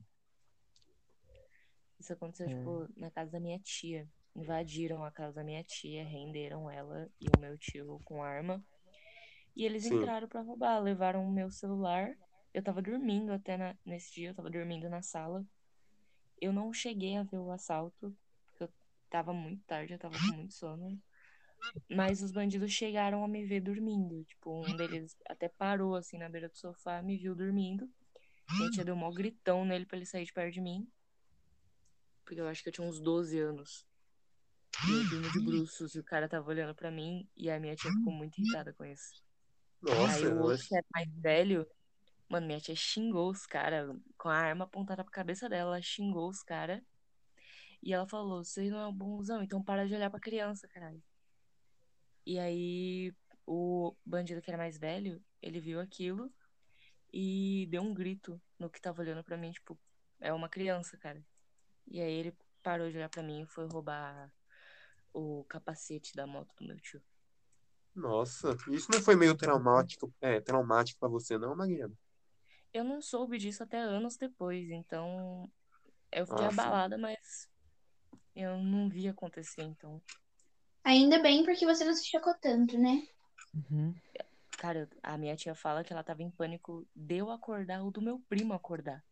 Isso 2.00 2.12
aconteceu, 2.12 2.48
É. 2.48 2.58
tipo, 2.58 2.90
na 2.98 3.12
casa 3.12 3.30
da 3.30 3.40
minha 3.40 3.60
tia. 3.60 4.10
Invadiram 4.36 5.04
a 5.04 5.12
casa 5.12 5.36
da 5.36 5.44
minha 5.44 5.64
tia, 5.64 6.04
renderam 6.04 6.70
ela 6.70 7.10
e 7.20 7.28
o 7.36 7.40
meu 7.40 7.58
tio 7.58 8.00
com 8.06 8.24
arma. 8.24 8.64
E 9.56 9.66
eles 9.66 9.84
Sim. 9.84 9.96
entraram 9.96 10.28
pra 10.28 10.42
roubar, 10.42 10.80
levaram 10.80 11.26
o 11.26 11.32
meu 11.32 11.52
celular. 11.52 12.16
Eu 12.54 12.64
tava 12.64 12.82
dormindo 12.82 13.32
até 13.32 13.58
na- 13.58 13.78
nesse 13.86 14.14
dia, 14.14 14.30
eu 14.30 14.36
tava 14.36 14.50
dormindo 14.50 14.90
na 14.90 15.02
sala. 15.02 15.46
Eu 16.40 16.54
não 16.54 16.74
cheguei 16.74 17.18
a 17.18 17.24
ver 17.24 17.38
o 17.38 17.52
assalto, 17.52 18.16
porque 18.48 18.64
eu 18.64 18.74
tava 19.10 19.34
muito 19.34 19.64
tarde, 19.66 19.94
eu 19.94 20.00
tava 20.00 20.18
com 20.18 20.36
muito 20.38 20.54
sono. 20.54 21.00
Mas 21.90 22.22
os 22.22 22.32
bandidos 22.32 22.72
chegaram 22.72 23.24
a 23.24 23.28
me 23.28 23.46
ver 23.46 23.60
dormindo. 23.60 24.24
Tipo, 24.24 24.62
um 24.66 24.76
deles 24.78 25.16
até 25.28 25.50
parou 25.50 25.96
assim 25.96 26.18
na 26.18 26.30
beira 26.30 26.48
do 26.48 26.58
sofá, 26.58 27.02
me 27.02 27.18
viu 27.18 27.36
dormindo. 27.36 27.90
Minha 28.58 28.70
tia 28.70 28.86
deu 28.86 28.96
um 28.96 29.14
gritão 29.14 29.66
nele 29.66 29.86
pra 29.86 29.98
ele 29.98 30.06
sair 30.06 30.26
de 30.26 30.34
perto 30.34 30.54
de 30.54 30.62
mim. 30.62 30.90
Porque 32.26 32.40
eu 32.40 32.48
acho 32.48 32.64
que 32.64 32.70
eu 32.70 32.74
tinha 32.74 32.88
uns 32.88 33.00
12 33.00 33.38
anos. 33.40 33.86
E 34.88 34.92
eu 34.92 35.10
dormi 35.10 35.32
de 35.32 35.40
bruços 35.40 35.96
e 35.96 36.00
o 36.00 36.04
cara 36.04 36.28
tava 36.28 36.50
olhando 36.50 36.74
pra 36.74 36.90
mim 36.90 37.28
e 37.38 37.50
a 37.50 37.60
minha 37.60 37.76
tia 37.76 37.92
ficou 37.92 38.12
muito 38.12 38.40
irritada 38.40 38.74
com 38.74 38.84
isso. 38.84 39.24
Nossa, 39.82 40.16
Aí 40.16 40.28
o 40.28 40.40
outro 40.40 40.68
que 40.68 40.76
era 40.76 40.86
mais 40.94 41.10
velho, 41.18 41.68
mano, 42.28 42.48
minha 42.48 42.60
tia 42.60 42.76
xingou 42.76 43.30
os 43.30 43.46
caras 43.46 43.96
com 44.18 44.30
a 44.30 44.36
arma 44.36 44.66
apontada 44.66 45.04
pra 45.04 45.12
cabeça 45.12 45.48
dela, 45.48 45.76
ela 45.76 45.82
xingou 45.82 46.30
os 46.30 46.42
caras. 46.42 46.82
E 47.84 47.94
ela 47.94 48.08
falou: 48.08 48.44
Você 48.44 48.70
não 48.70 48.80
é 48.80 48.88
um 48.88 48.94
bonzão, 48.94 49.42
então 49.42 49.64
para 49.64 49.88
de 49.88 49.94
olhar 49.94 50.10
pra 50.10 50.20
criança, 50.20 50.68
caralho. 50.68 51.02
E 52.26 52.40
aí 52.40 53.14
o 53.46 53.96
bandido 54.06 54.42
que 54.42 54.50
era 54.50 54.58
mais 54.58 54.78
velho, 54.78 55.22
ele 55.42 55.60
viu 55.60 55.80
aquilo 55.80 56.32
e 57.12 57.68
deu 57.70 57.82
um 57.82 57.94
grito 57.94 58.42
no 58.58 58.70
que 58.70 58.80
tava 58.80 59.02
olhando 59.02 59.24
pra 59.24 59.38
mim, 59.38 59.52
tipo, 59.52 59.78
é 60.20 60.32
uma 60.32 60.48
criança, 60.48 60.98
cara. 60.98 61.24
E 61.88 62.00
aí 62.00 62.14
ele 62.14 62.34
parou 62.64 62.90
de 62.90 62.98
olhar 62.98 63.10
pra 63.10 63.24
mim 63.24 63.42
e 63.42 63.48
foi 63.48 63.68
roubar 63.68 64.32
o 65.14 65.44
capacete 65.46 66.16
da 66.16 66.26
moto 66.26 66.54
do 66.58 66.68
meu 66.68 66.80
tio. 66.80 67.02
Nossa, 67.96 68.56
isso 68.70 68.92
não 68.92 69.02
foi 69.02 69.16
meio 69.16 69.36
traumático, 69.36 70.14
é, 70.22 70.40
traumático 70.40 71.00
para 71.00 71.10
você, 71.10 71.38
não, 71.38 71.56
Mariana? 71.56 71.94
Eu 72.74 72.84
não 72.86 73.02
soube 73.02 73.38
disso 73.38 73.64
até 73.64 73.80
anos 73.80 74.16
depois, 74.16 74.70
então 74.70 75.52
eu 76.12 76.26
fiquei 76.26 76.46
Ah, 76.46 76.52
sim. 76.52 76.58
abalada, 76.60 76.98
mas 76.98 77.50
eu 78.36 78.58
não 78.58 78.90
vi 78.90 79.10
acontecer, 79.10 79.64
então. 79.64 80.02
Ainda 80.84 81.22
bem 81.22 81.44
porque 81.44 81.66
você 81.66 81.84
não 81.84 81.94
se 81.94 82.08
chocou 82.08 82.34
tanto, 82.36 82.78
né? 82.78 83.06
Uhum. 83.54 83.94
Cara, 84.58 84.90
a 85.04 85.18
minha 85.18 85.36
tia 85.36 85.54
fala 85.54 85.84
que 85.84 85.92
ela 85.92 86.04
tava 86.04 86.22
em 86.22 86.32
pânico 86.32 86.88
de 86.96 87.18
eu 87.18 87.30
acordar 87.30 87.84
ou 87.84 87.92
do 87.92 88.02
meu 88.02 88.20
primo 88.30 88.54
acordar. 88.54 89.04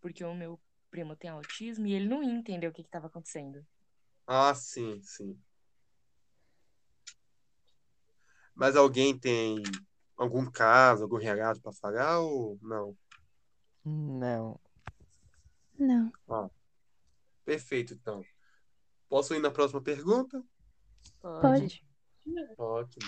Porque 0.00 0.24
o 0.24 0.34
meu 0.34 0.60
primo 0.90 1.16
tem 1.16 1.30
autismo 1.30 1.86
e 1.86 1.92
ele 1.92 2.08
não 2.08 2.22
ia 2.22 2.32
entender 2.32 2.66
o 2.66 2.72
que 2.72 2.82
que 2.82 2.90
tava 2.90 3.06
acontecendo. 3.06 3.64
Ah, 4.32 4.54
sim, 4.54 5.02
sim. 5.02 5.36
Mas 8.54 8.76
alguém 8.76 9.18
tem 9.18 9.60
algum 10.16 10.48
caso, 10.48 11.02
algum 11.02 11.16
relato 11.16 11.60
para 11.60 11.72
falar 11.72 12.20
ou 12.20 12.56
não? 12.62 12.96
Não. 13.84 14.60
Não. 15.76 16.12
Perfeito, 17.44 17.92
então. 17.94 18.24
Posso 19.08 19.34
ir 19.34 19.40
na 19.40 19.50
próxima 19.50 19.82
pergunta? 19.82 20.40
Pode. 21.20 21.84
Ótimo. 22.56 23.06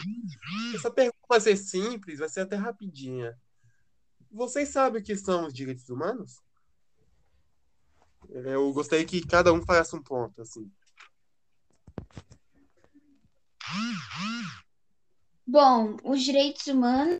Essa 0.75 0.91
pergunta 0.91 1.25
vai 1.29 1.41
ser 1.41 1.57
simples, 1.57 2.19
vai 2.19 2.29
ser 2.29 2.41
até 2.41 2.57
rapidinha. 2.57 3.41
Vocês 4.29 4.71
sabem 4.71 5.00
o 5.00 5.05
que 5.05 5.14
são 5.14 5.47
os 5.47 5.55
direitos 5.55 5.88
humanos? 5.88 6.43
Eu 8.29 8.73
gostaria 8.73 9.07
que 9.07 9.25
cada 9.25 9.52
um 9.52 9.62
falasse 9.62 9.95
um 9.95 10.02
ponto, 10.02 10.43
assim. 10.43 10.69
Bom, 15.47 15.97
os 16.05 16.23
direitos 16.23 16.67
humanos, 16.67 17.19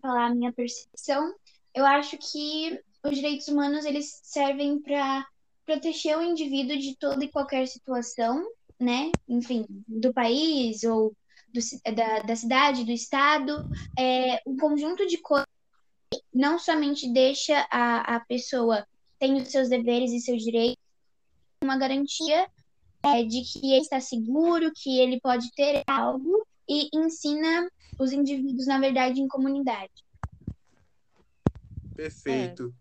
falar 0.00 0.26
a 0.26 0.34
minha 0.34 0.52
percepção, 0.52 1.34
eu 1.74 1.86
acho 1.86 2.16
que 2.18 2.80
os 3.04 3.14
direitos 3.14 3.48
humanos 3.48 3.84
eles 3.84 4.20
servem 4.22 4.80
para 4.80 5.26
proteger 5.64 6.18
o 6.18 6.22
indivíduo 6.22 6.78
de 6.78 6.96
toda 6.96 7.24
e 7.24 7.30
qualquer 7.30 7.66
situação, 7.66 8.44
né? 8.78 9.12
Enfim, 9.28 9.64
do 9.86 10.12
país 10.12 10.82
ou 10.82 11.14
do 11.48 11.60
da, 11.94 12.20
da 12.20 12.36
cidade, 12.36 12.84
do 12.84 12.92
estado, 12.92 13.68
é 13.98 14.40
um 14.46 14.56
conjunto 14.56 15.06
de 15.06 15.18
coisas 15.18 15.46
não 16.32 16.58
somente 16.58 17.12
deixa 17.12 17.66
a, 17.70 18.16
a 18.16 18.20
pessoa 18.20 18.86
tem 19.18 19.34
os 19.34 19.48
seus 19.48 19.68
deveres 19.68 20.12
e 20.12 20.20
seus 20.20 20.42
direitos, 20.42 20.82
uma 21.62 21.76
garantia 21.76 22.48
é, 23.02 23.24
de 23.24 23.42
que 23.42 23.72
ele 23.72 23.80
está 23.82 24.00
seguro, 24.00 24.72
que 24.74 25.00
ele 25.00 25.20
pode 25.20 25.50
ter 25.52 25.82
algo 25.86 26.46
e 26.68 26.88
ensina 26.94 27.70
os 27.98 28.12
indivíduos, 28.12 28.66
na 28.66 28.78
verdade, 28.78 29.20
em 29.20 29.28
comunidade. 29.28 30.04
Perfeito. 31.94 32.74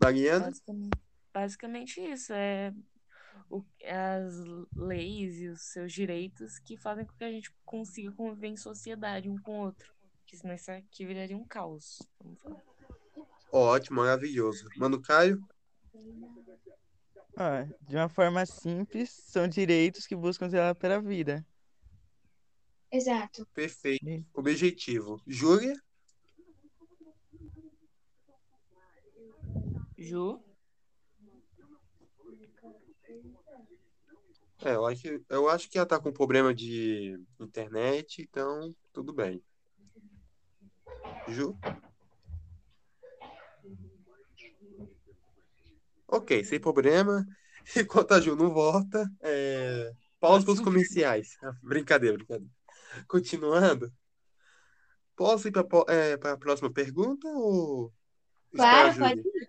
Mariana? 0.00 0.46
Basicamente, 0.46 0.98
basicamente 1.32 2.00
isso. 2.00 2.32
É 2.32 2.72
o- 3.50 3.64
as 3.84 4.34
leis 4.74 5.40
e 5.40 5.48
os 5.48 5.62
seus 5.62 5.92
direitos 5.92 6.58
que 6.58 6.76
fazem 6.76 7.06
com 7.06 7.14
que 7.14 7.24
a 7.24 7.30
gente 7.30 7.52
consiga 7.64 8.12
conviver 8.12 8.48
em 8.48 8.56
sociedade 8.56 9.28
um 9.28 9.38
com 9.38 9.60
o 9.60 9.64
outro. 9.66 9.92
Porque 10.20 10.36
senão 10.36 10.54
isso 10.54 10.70
aqui 10.70 11.06
viraria 11.06 11.36
um 11.36 11.44
caos. 11.44 12.02
Vamos 12.22 12.40
falar. 12.40 12.62
Ótimo, 13.50 13.96
maravilhoso. 14.00 14.68
Mano 14.76 15.00
Caio? 15.00 15.42
Ah, 17.40 17.64
de 17.88 17.94
uma 17.94 18.08
forma 18.08 18.44
simples, 18.44 19.10
são 19.10 19.46
direitos 19.46 20.08
que 20.08 20.16
buscam 20.16 20.48
zelar 20.48 20.74
pela 20.74 21.00
vida. 21.00 21.46
Exato. 22.90 23.46
Perfeito. 23.54 24.26
Objetivo. 24.34 25.22
Júlia? 25.24 25.80
Ju? 29.96 30.42
É, 34.64 34.74
eu 34.74 34.84
acho, 34.86 35.02
que- 35.02 35.22
eu 35.28 35.48
acho 35.48 35.70
que 35.70 35.78
ela 35.78 35.86
tá 35.86 36.00
com 36.00 36.12
problema 36.12 36.52
de 36.52 37.20
internet, 37.38 38.20
então 38.20 38.74
tudo 38.92 39.12
bem. 39.12 39.40
Ju? 41.28 41.56
Ok, 46.08 46.44
sem 46.44 46.58
problema. 46.58 47.24
Enquanto 47.76 48.12
a 48.12 48.20
Ju 48.20 48.34
não 48.34 48.52
volta, 48.52 49.08
é... 49.20 49.92
pausa 50.18 50.44
para 50.44 50.54
os 50.54 50.60
comerciais. 50.60 51.36
Ah, 51.42 51.52
Brincadeira, 51.62 52.16
brincadeira. 52.16 52.50
Continuando, 53.06 53.92
posso 55.14 55.46
ir 55.48 55.52
para 55.52 56.32
a 56.32 56.36
próxima 56.38 56.72
pergunta 56.72 57.28
ou 57.28 57.92
Claro, 58.54 58.98
pode 58.98 59.22
Júlia? 59.22 59.48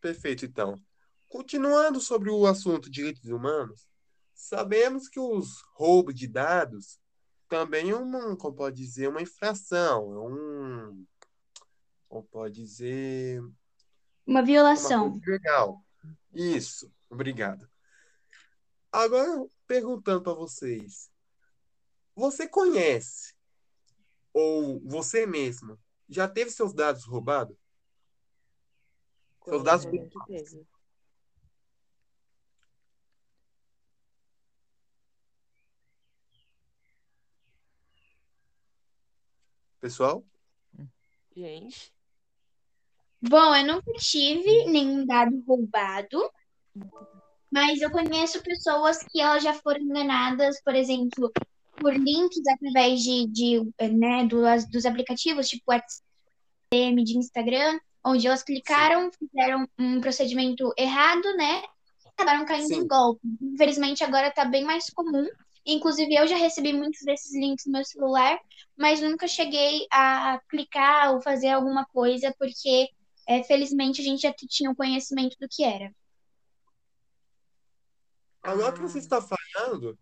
Perfeito, 0.00 0.44
então. 0.44 0.80
Continuando 1.28 2.00
sobre 2.00 2.30
o 2.30 2.46
assunto 2.46 2.84
de 2.84 2.90
direitos 2.90 3.30
humanos, 3.30 3.88
sabemos 4.34 5.08
que 5.08 5.18
os 5.18 5.62
roubos 5.74 6.14
de 6.14 6.26
dados 6.26 7.00
também 7.48 7.90
é 7.90 7.96
uma, 7.96 8.36
como 8.36 8.56
pode 8.56 8.76
dizer, 8.76 9.08
uma 9.08 9.22
infração, 9.22 10.12
é 10.12 10.20
um, 10.20 11.06
como 12.12 12.24
pode 12.24 12.56
dizer, 12.56 13.40
Uma 14.26 14.40
uma 14.40 14.42
violação. 14.42 15.12
coisa 15.12 15.30
legal. 15.30 15.82
Isso, 16.34 16.92
obrigado. 17.08 17.66
Agora, 18.92 19.46
perguntando 19.66 20.22
para 20.22 20.34
vocês, 20.34 21.10
você 22.14 22.46
conhece 22.46 23.34
ou 24.30 24.78
você 24.80 25.24
mesmo 25.24 25.80
já 26.06 26.28
teve 26.28 26.50
seus 26.50 26.74
dados 26.74 27.06
roubados? 27.06 27.56
Seus 29.46 29.64
dados 29.64 29.86
teve. 30.26 30.66
pessoal? 39.80 40.22
Gente, 41.34 41.90
Bom, 43.22 43.54
eu 43.54 43.64
nunca 43.64 43.92
tive 43.98 44.64
nenhum 44.64 45.06
dado 45.06 45.40
roubado, 45.46 46.28
mas 47.48 47.80
eu 47.80 47.90
conheço 47.90 48.42
pessoas 48.42 48.98
que 49.04 49.20
elas 49.20 49.44
já 49.44 49.54
foram 49.54 49.80
enganadas, 49.80 50.60
por 50.64 50.74
exemplo, 50.74 51.30
por 51.76 51.94
links 51.94 52.42
através 52.48 53.00
de, 53.00 53.26
de 53.28 53.60
né, 53.92 54.26
dos, 54.26 54.68
dos 54.68 54.84
aplicativos, 54.84 55.48
tipo 55.48 55.62
WhatsApp, 55.68 56.02
de 56.72 57.16
Instagram, 57.16 57.78
onde 58.04 58.26
elas 58.26 58.42
clicaram, 58.42 59.10
fizeram 59.12 59.68
um 59.78 60.00
procedimento 60.00 60.72
errado, 60.76 61.36
né? 61.36 61.62
e 61.62 62.08
Acabaram 62.08 62.44
caindo 62.44 62.68
Sim. 62.68 62.80
em 62.80 62.88
golpe. 62.88 63.20
Infelizmente, 63.40 64.02
agora 64.02 64.32
tá 64.32 64.44
bem 64.44 64.64
mais 64.64 64.90
comum. 64.90 65.28
Inclusive, 65.64 66.12
eu 66.12 66.26
já 66.26 66.36
recebi 66.36 66.72
muitos 66.72 67.02
desses 67.02 67.32
links 67.34 67.66
no 67.66 67.72
meu 67.72 67.84
celular, 67.84 68.36
mas 68.76 69.00
nunca 69.00 69.28
cheguei 69.28 69.86
a 69.92 70.40
clicar 70.48 71.14
ou 71.14 71.22
fazer 71.22 71.50
alguma 71.50 71.84
coisa, 71.84 72.34
porque 72.36 72.88
é, 73.26 73.42
felizmente 73.42 74.00
a 74.00 74.04
gente 74.04 74.22
já 74.22 74.32
tinha 74.32 74.70
o 74.70 74.76
conhecimento 74.76 75.36
do 75.40 75.48
que 75.48 75.64
era. 75.64 75.94
Agora 78.42 78.72
que 78.72 78.80
você 78.80 78.98
está 78.98 79.22
falando, 79.22 79.96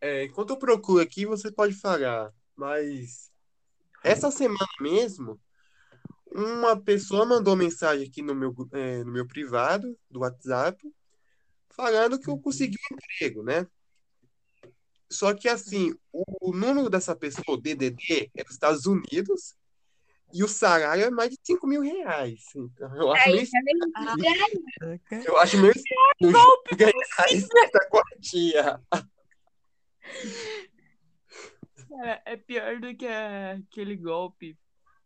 é, 0.00 0.24
enquanto 0.24 0.50
eu 0.50 0.56
procuro 0.56 1.02
aqui, 1.02 1.26
você 1.26 1.52
pode 1.52 1.74
falar, 1.74 2.32
mas 2.56 3.30
essa 4.02 4.30
semana 4.30 4.66
mesmo, 4.80 5.38
uma 6.34 6.80
pessoa 6.80 7.26
mandou 7.26 7.54
mensagem 7.54 8.08
aqui 8.08 8.22
no 8.22 8.34
meu, 8.34 8.54
é, 8.72 9.04
no 9.04 9.12
meu 9.12 9.26
privado 9.26 9.98
do 10.10 10.20
WhatsApp, 10.20 10.82
falando 11.68 12.18
que 12.18 12.28
eu 12.28 12.38
consegui 12.38 12.78
um 12.90 12.96
emprego, 12.96 13.42
né? 13.42 13.66
Só 15.10 15.34
que 15.34 15.46
assim, 15.46 15.94
o, 16.10 16.50
o 16.50 16.56
número 16.56 16.88
dessa 16.88 17.14
pessoa, 17.14 17.44
o 17.48 17.60
DDD, 17.60 18.30
é 18.34 18.42
dos 18.42 18.54
Estados 18.54 18.86
Unidos 18.86 19.54
e 20.32 20.42
o 20.42 20.48
salário 20.48 21.04
é 21.04 21.10
mais 21.10 21.30
de 21.30 21.38
5 21.42 21.66
mil 21.66 21.82
reais. 21.82 22.44
Então, 22.54 22.94
eu 22.96 23.12
acho 23.12 23.30
meio, 23.30 23.46
eu 25.26 25.36
acho 25.38 25.58
meio 25.58 25.72
estranho 25.72 26.32
ganhar 26.76 26.92
essa 27.30 27.88
quantia. 27.90 28.80
cara, 31.88 32.22
é 32.24 32.36
pior 32.36 32.80
do 32.80 32.94
que 32.96 33.06
a- 33.06 33.52
aquele 33.52 33.96
golpe 33.96 34.56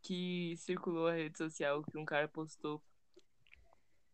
que 0.03 0.55
circulou 0.59 1.09
na 1.09 1.15
rede 1.17 1.37
social 1.37 1.83
que 1.83 1.99
um 1.99 2.05
cara 2.05 2.29
postou. 2.29 2.81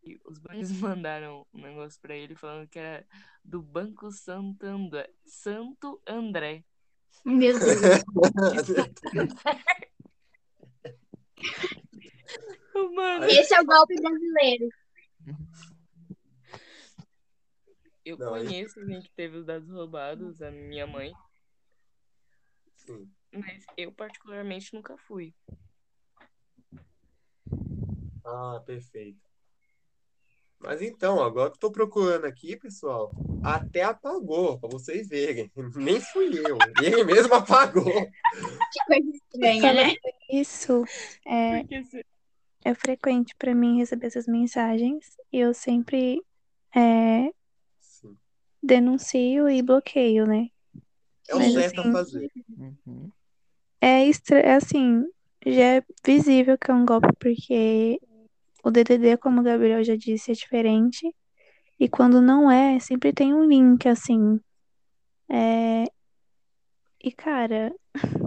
E 0.04 0.20
os 0.24 0.38
bancos 0.38 0.70
mandaram 0.80 1.46
um 1.52 1.60
negócio 1.60 2.00
pra 2.00 2.16
ele 2.16 2.34
falando 2.34 2.66
que 2.68 2.78
era 2.78 3.06
do 3.44 3.60
Banco 3.62 4.10
Santo 4.10 4.64
André. 4.66 5.10
Santo 5.24 6.00
André. 6.06 6.64
Meu 7.24 7.56
Deus. 7.58 7.80
Mano, 12.94 13.24
Esse 13.26 13.54
é 13.54 13.60
o 13.60 13.64
golpe 13.64 13.94
brasileiro. 14.00 14.68
eu 18.04 18.16
Não, 18.18 18.30
conheço 18.30 18.80
alguém 18.80 19.00
que 19.00 19.10
teve 19.10 19.36
os 19.38 19.46
dados 19.46 19.68
roubados, 19.70 20.42
a 20.42 20.50
minha 20.50 20.86
mãe, 20.86 21.12
Sim. 22.76 23.08
mas 23.32 23.64
eu 23.76 23.92
particularmente 23.92 24.74
nunca 24.74 24.96
fui. 24.96 25.34
Ah, 28.24 28.62
perfeito. 28.64 29.20
Mas 30.58 30.80
então, 30.80 31.20
agora 31.20 31.50
que 31.50 31.56
eu 31.56 31.60
tô 31.60 31.72
procurando 31.72 32.24
aqui, 32.24 32.56
pessoal, 32.56 33.12
até 33.42 33.82
apagou, 33.82 34.60
pra 34.60 34.68
vocês 34.68 35.08
verem. 35.08 35.50
Nem 35.74 36.00
fui 36.00 36.30
eu, 36.38 36.56
ele 36.80 37.02
mesmo 37.02 37.34
apagou. 37.34 37.84
Que 37.84 38.84
coisa 38.86 39.10
estranha, 39.10 39.72
né? 39.72 39.96
Isso 40.32 40.84
é, 41.26 41.60
Porque 41.60 42.04
é 42.64 42.74
frequente 42.74 43.34
pra 43.36 43.54
mim 43.54 43.78
receber 43.78 44.06
essas 44.06 44.26
mensagens 44.26 45.16
e 45.32 45.38
eu 45.38 45.52
sempre 45.52 46.22
é, 46.74 47.30
denuncio 48.62 49.48
e 49.48 49.60
bloqueio, 49.60 50.26
né? 50.26 50.48
É 51.28 51.34
o 51.34 51.38
Mas 51.38 51.52
certo 51.52 51.78
a 51.78 51.82
assim, 51.82 51.92
fazer. 51.92 52.30
Uhum. 52.56 53.10
É, 53.80 54.06
estra... 54.06 54.38
é 54.38 54.54
assim, 54.54 55.04
já 55.44 55.76
é 55.76 55.84
visível 56.04 56.56
que 56.56 56.70
é 56.70 56.74
um 56.74 56.86
golpe, 56.86 57.08
porque 57.18 58.00
o 58.64 58.70
DDD, 58.70 59.18
como 59.18 59.40
o 59.40 59.44
Gabriel 59.44 59.82
já 59.82 59.96
disse, 59.96 60.30
é 60.30 60.34
diferente. 60.34 61.14
E 61.78 61.88
quando 61.88 62.22
não 62.22 62.50
é, 62.50 62.78
sempre 62.78 63.12
tem 63.12 63.34
um 63.34 63.44
link, 63.44 63.88
assim. 63.88 64.40
É... 65.28 65.84
E, 67.02 67.10
cara, 67.10 67.74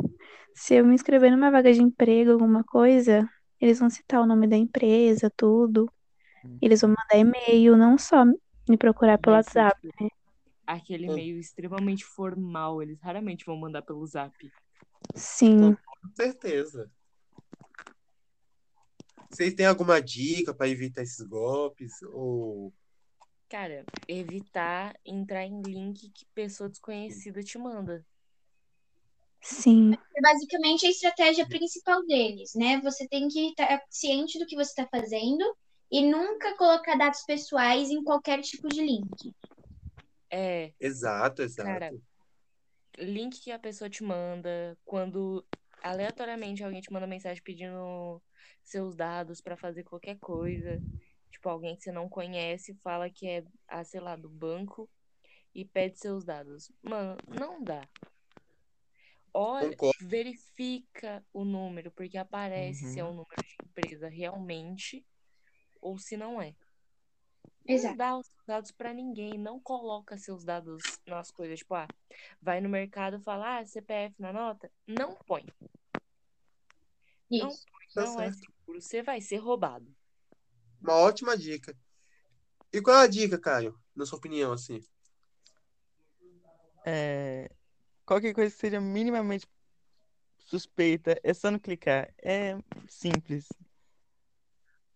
se 0.55 0.75
eu 0.75 0.85
me 0.85 0.95
inscrever 0.95 1.31
numa 1.31 1.51
vaga 1.51 1.73
de 1.73 1.81
emprego, 1.81 2.31
alguma 2.31 2.63
coisa, 2.63 3.29
eles 3.61 3.79
vão 3.79 3.89
citar 3.89 4.21
o 4.21 4.27
nome 4.27 4.47
da 4.47 4.57
empresa, 4.57 5.31
tudo. 5.37 5.91
Eles 6.61 6.81
vão 6.81 6.89
mandar 6.91 7.17
e-mail, 7.19 7.77
não 7.77 7.97
só 7.97 8.25
me 8.25 8.77
procurar 8.77 9.17
pelo 9.19 9.35
ser, 9.41 9.63
WhatsApp. 9.63 9.79
tipo, 9.81 10.11
aquele 10.67 11.09
Hum. 11.09 11.15
meio 11.15 11.39
extremamente 11.39 12.05
formal. 12.05 12.81
Eles 12.81 12.99
raramente 13.01 13.45
vão 13.45 13.57
mandar 13.57 13.81
pelo 13.83 14.05
zap. 14.07 14.33
Sim. 15.15 15.75
Com 16.01 16.09
certeza. 16.15 16.89
Vocês 19.29 19.53
têm 19.53 19.65
alguma 19.67 20.01
dica 20.01 20.51
para 20.53 20.67
evitar 20.69 21.03
esses 21.03 21.25
golpes? 21.27 22.01
Ou 22.13 22.73
Cara, 23.49 23.87
evitar 24.07 24.99
entrar 25.05 25.45
em 25.45 25.61
link 25.61 26.09
que 26.11 26.25
pessoa 26.35 26.69
desconhecida 26.69 27.41
te 27.43 27.57
manda. 27.57 28.05
Sim, 29.65 29.97
É 30.15 30.21
basicamente 30.21 30.85
a 30.85 30.89
estratégia 30.91 31.47
principal 31.47 32.05
deles, 32.05 32.51
né? 32.55 32.79
Você 32.81 33.07
tem 33.07 33.27
que 33.27 33.49
estar 33.49 33.81
ciente 33.89 34.37
do 34.37 34.45
que 34.45 34.55
você 34.55 34.69
está 34.69 34.87
fazendo 34.87 35.43
e 35.91 36.03
nunca 36.05 36.55
colocar 36.55 36.95
dados 36.95 37.23
pessoais 37.23 37.89
em 37.89 38.03
qualquer 38.03 38.41
tipo 38.41 38.67
de 38.67 38.81
link. 38.81 39.33
É, 40.31 40.71
Exato, 40.79 41.41
exato. 41.41 41.65
Cara, 41.65 41.91
link 42.99 43.41
que 43.41 43.51
a 43.51 43.57
pessoa 43.57 43.89
te 43.89 44.03
manda, 44.03 44.77
quando 44.85 45.43
aleatoriamente 45.81 46.63
alguém 46.63 46.79
te 46.81 46.93
manda 46.93 47.07
mensagem 47.07 47.41
pedindo 47.43 48.21
seus 48.63 48.95
dados 48.95 49.41
pra 49.41 49.57
fazer 49.57 49.83
qualquer 49.83 50.17
coisa, 50.19 50.79
tipo 51.31 51.49
alguém 51.49 51.75
que 51.75 51.83
você 51.83 51.91
não 51.91 52.07
conhece 52.07 52.77
fala 52.83 53.09
que 53.09 53.27
é, 53.27 53.43
ah, 53.67 53.83
sei 53.83 53.99
lá, 53.99 54.15
do 54.15 54.29
banco 54.29 54.87
e 55.55 55.65
pede 55.65 55.99
seus 55.99 56.23
dados. 56.23 56.71
Mano, 56.83 57.17
não 57.27 57.63
dá. 57.63 57.87
Olha, 59.37 59.69
Concordo. 59.69 60.07
verifica 60.07 61.21
o 61.33 61.43
número, 61.43 61.91
porque 61.91 62.17
aparece 62.17 62.85
se 62.85 62.99
é 63.01 63.03
Uhum. 63.03 63.09
um 63.09 63.15
número 63.15 63.41
de 63.41 63.59
empresa 63.65 64.07
realmente 64.07 65.05
ou 65.81 65.99
se 65.99 66.15
não 66.15 66.41
é. 66.41 66.55
Não 67.67 67.75
Exato. 67.75 67.97
dá 67.97 68.17
os 68.17 68.25
dados 68.47 68.71
pra 68.71 68.93
ninguém, 68.93 69.37
não 69.37 69.59
coloca 69.59 70.17
seus 70.17 70.45
dados 70.45 70.81
nas 71.05 71.31
coisas, 71.31 71.59
tipo, 71.59 71.75
ah, 71.75 71.87
vai 72.41 72.61
no 72.61 72.69
mercado 72.69 73.17
e 73.17 73.23
fala, 73.23 73.59
ah, 73.59 73.65
CPF 73.65 74.15
na 74.21 74.31
nota, 74.31 74.71
não 74.87 75.15
põe, 75.27 75.43
Não. 77.29 77.49
Isso. 77.49 77.65
Tá 77.93 78.05
não 78.05 78.21
é 78.21 78.31
seguro, 78.31 78.81
você 78.81 79.03
vai 79.03 79.19
ser 79.19 79.37
roubado. 79.37 79.93
Uma 80.81 80.93
ótima 80.95 81.37
dica. 81.37 81.75
E 82.71 82.81
qual 82.81 82.97
é 83.01 83.03
a 83.03 83.07
dica, 83.07 83.39
Caio? 83.39 83.77
Na 83.95 84.05
sua 84.05 84.17
opinião, 84.17 84.51
assim? 84.53 84.79
É, 86.85 87.49
qualquer 88.05 88.33
coisa 88.33 88.53
que 88.53 88.59
seja 88.59 88.79
minimamente 88.79 89.47
suspeita, 90.39 91.19
é 91.23 91.33
só 91.33 91.51
não 91.51 91.59
clicar. 91.59 92.13
É 92.21 92.57
simples. 92.87 93.47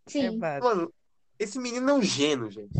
É 0.07 0.11
Sim. 0.11 0.39
básico. 0.39 0.67
Mano, 0.67 0.93
esse 1.37 1.59
menino 1.59 1.89
é 1.89 1.93
um 1.93 2.01
gênio, 2.01 2.49
gente. 2.49 2.77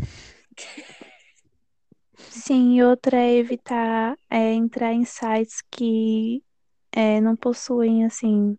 sim. 2.30 2.76
E 2.76 2.82
outra 2.82 3.16
é 3.18 3.36
evitar 3.36 4.16
é, 4.28 4.52
entrar 4.52 4.92
em 4.92 5.04
sites 5.04 5.62
que 5.70 6.42
é, 6.92 7.20
não 7.20 7.36
possuem, 7.36 8.04
assim, 8.04 8.56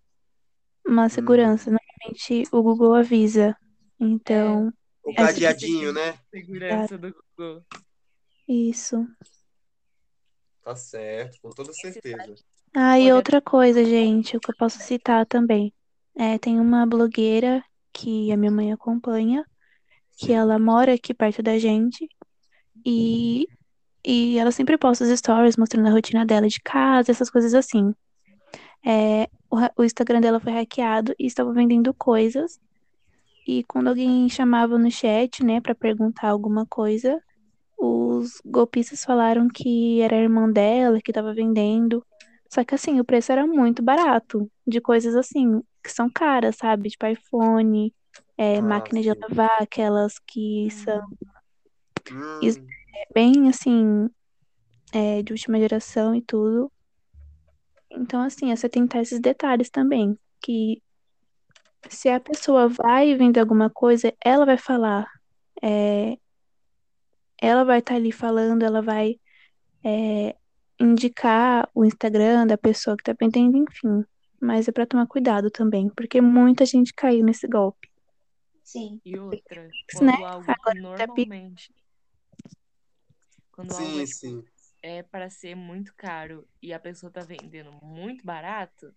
uma 0.86 1.10
segurança. 1.10 1.70
Normalmente 1.72 2.50
o 2.52 2.62
Google 2.64 2.96
avisa. 2.96 3.56
Então, 4.00 4.72
O 5.04 5.12
É, 5.12 5.16
cadeadinho, 5.16 5.94
né? 5.94 6.18
Segurança 6.30 6.98
do 6.98 7.14
Google. 7.38 7.64
isso. 8.48 9.08
Tá 10.64 10.76
certo, 10.76 11.40
com 11.42 11.50
toda 11.50 11.74
certeza. 11.74 12.36
Ah, 12.74 13.00
e 13.00 13.12
outra 13.12 13.42
coisa, 13.42 13.84
gente, 13.84 14.38
o 14.38 14.40
que 14.40 14.52
eu 14.52 14.56
posso 14.56 14.80
citar 14.80 15.26
também. 15.26 15.74
É, 16.16 16.38
tem 16.38 16.60
uma 16.60 16.86
blogueira 16.86 17.64
que 17.92 18.32
a 18.32 18.38
minha 18.38 18.52
mãe 18.52 18.72
acompanha, 18.72 19.46
que 20.18 20.32
ela 20.32 20.60
mora 20.60 20.94
aqui 20.94 21.14
perto 21.14 21.42
da 21.42 21.58
gente, 21.58 22.08
e, 22.86 23.48
e 24.06 24.38
ela 24.38 24.52
sempre 24.52 24.78
posta 24.78 25.04
os 25.04 25.20
stories 25.20 25.58
mostrando 25.58 25.88
a 25.88 25.92
rotina 25.92 26.26
dela 26.26 26.48
de 26.48 26.62
casa, 26.62 27.12
essas 27.12 27.30
coisas 27.30 27.54
assim. 27.54 27.94
É, 28.86 29.24
o, 29.50 29.58
o 29.82 29.84
Instagram 29.84 30.22
dela 30.22 30.40
foi 30.40 30.54
hackeado 30.54 31.14
e 31.20 31.26
estava 31.26 31.52
vendendo 31.54 31.94
coisas, 31.94 32.60
e 33.48 33.64
quando 33.64 33.90
alguém 33.90 34.30
chamava 34.30 34.78
no 34.78 34.90
chat, 34.92 35.44
né, 35.44 35.60
pra 35.60 35.76
perguntar 35.76 36.30
alguma 36.30 36.66
coisa, 36.66 37.22
os 37.82 38.42
golpistas 38.46 39.04
falaram 39.04 39.48
que 39.48 40.02
era 40.02 40.16
a 40.16 40.20
irmã 40.22 40.50
dela 40.52 41.02
que 41.02 41.12
tava 41.14 41.34
vendendo. 41.34 42.06
Só 42.54 42.64
que 42.64 42.76
assim, 42.76 43.00
o 43.00 43.06
preço 43.06 43.32
era 43.32 43.48
muito 43.48 43.82
barato, 43.82 44.50
de 44.68 44.82
coisas 44.82 45.16
assim, 45.16 45.62
que 45.84 45.92
são 45.92 46.10
caras, 46.10 46.58
sabe? 46.58 46.90
Tipo 46.90 47.08
iPhone, 47.08 47.94
é, 48.38 48.60
Ah, 48.60 48.62
máquina 48.62 49.02
de 49.02 49.10
sim. 49.10 49.20
lavar, 49.22 49.62
aquelas 49.62 50.20
que 50.28 50.70
são 50.72 51.00
Hum, 52.12 52.40
Isso. 52.42 52.60
bem 53.14 53.50
assim, 53.50 54.10
é, 54.94 55.22
de 55.24 55.34
última 55.34 55.58
geração 55.60 56.14
e 56.16 56.22
tudo. 56.22 56.72
Então, 57.90 58.22
assim, 58.22 58.52
é 58.52 58.56
você 58.56 58.70
tentar 58.70 59.02
esses 59.02 59.20
detalhes 59.20 59.70
também. 59.70 60.18
Que 60.42 60.82
se 61.90 62.10
a 62.10 62.20
pessoa 62.20 62.68
vai 62.68 63.16
vender 63.16 63.40
alguma 63.40 63.70
coisa, 63.70 64.14
ela 64.24 64.46
vai 64.46 64.58
falar. 64.58 65.08
é, 65.62 66.18
ela 67.42 67.66
vai 67.66 67.80
estar 67.80 67.96
ali 67.96 68.12
falando, 68.12 68.64
ela 68.64 68.82
vai 68.82 69.20
é, 69.84 70.36
indicar 70.80 71.70
o 71.74 71.84
Instagram 71.84 72.46
da 72.46 72.58
pessoa 72.58 72.96
que 72.96 73.04
tá 73.04 73.16
vendendo, 73.20 73.58
enfim. 73.58 74.06
Mas 74.40 74.68
é 74.68 74.72
pra 74.72 74.86
tomar 74.86 75.08
cuidado 75.08 75.50
também, 75.50 75.90
porque 75.90 76.22
muita 76.22 76.66
gente 76.66 76.94
caiu 76.94 77.26
nesse 77.26 77.48
golpe. 77.48 77.90
Sim. 78.64 79.02
E 79.04 79.20
outra, 79.20 79.64
né? 79.64 79.72
quando 79.94 80.26
algo 80.26 80.46
que 80.46 80.52
Agora 80.52 80.76
tá 80.98 81.08
normalmente. 81.08 81.76
Quando 83.52 83.72
algo 83.72 83.84
sim, 83.84 84.02
é, 84.02 84.06
tipo, 84.06 84.18
sim. 84.18 84.44
é 84.82 85.04
para 85.04 85.30
ser 85.30 85.56
muito 85.56 85.94
caro 85.96 86.48
e 86.62 86.74
a 86.74 86.80
pessoa 86.80 87.12
tá 87.12 87.22
vendendo 87.22 87.72
muito 87.84 88.26
barato, 88.26 88.94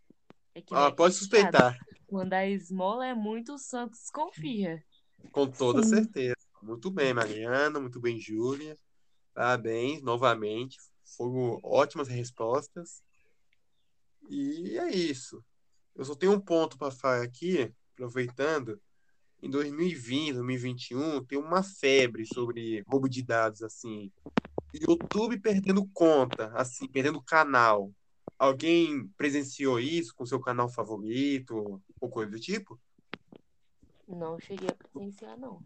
é 0.55 0.61
que 0.61 0.75
Ah, 0.75 0.87
nem 0.87 0.95
pode 0.95 1.15
suspeitar. 1.15 1.77
quando 2.07 2.33
a 2.33 2.47
esmola 2.47 3.07
é 3.07 3.15
muito, 3.15 3.55
o 3.55 3.59
santo 3.59 3.93
desconfia. 3.93 4.83
Com 5.33 5.51
toda 5.51 5.83
Sim. 5.83 5.97
certeza. 5.97 6.44
Muito 6.65 6.91
bem, 6.91 7.13
Mariana. 7.13 7.79
Muito 7.79 8.01
bem, 8.01 8.19
Júlia. 8.19 8.79
Parabéns, 9.35 10.01
novamente. 10.01 10.79
Foram 11.17 11.61
ótimas 11.63 12.09
respostas. 12.09 13.03
E 14.31 14.79
é 14.79 14.91
isso. 14.91 15.45
Eu 15.95 16.07
só 16.07 16.15
tenho 16.15 16.33
um 16.33 16.41
ponto 16.41 16.79
para 16.79 16.91
falar 16.91 17.23
aqui, 17.23 17.71
aproveitando. 17.93 18.81
Em 19.43 19.51
2020, 19.51 20.33
2021, 20.33 21.23
tem 21.27 21.39
uma 21.39 21.63
febre 21.63 22.25
sobre 22.25 22.83
roubo 22.87 23.11
de 23.11 23.23
dados, 23.23 23.63
assim. 23.63 24.11
YouTube 24.73 25.39
perdendo 25.39 25.87
conta, 25.93 26.47
assim, 26.55 26.89
perdendo 26.89 27.23
canal. 27.23 27.93
Alguém 28.39 29.07
presenciou 29.19 29.79
isso 29.79 30.15
com 30.15 30.25
seu 30.25 30.41
canal 30.41 30.71
favorito 30.71 31.83
ou 32.01 32.09
coisa 32.09 32.31
do 32.31 32.41
tipo? 32.41 32.81
Não 34.07 34.39
cheguei 34.39 34.69
a 34.69 34.75
presenciar, 34.75 35.39
não. 35.39 35.63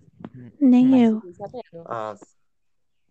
Nem 0.61 0.88
Mas 0.88 1.24
eu. 1.24 1.35
sabendo. 1.35 1.85
Ah, 1.87 2.14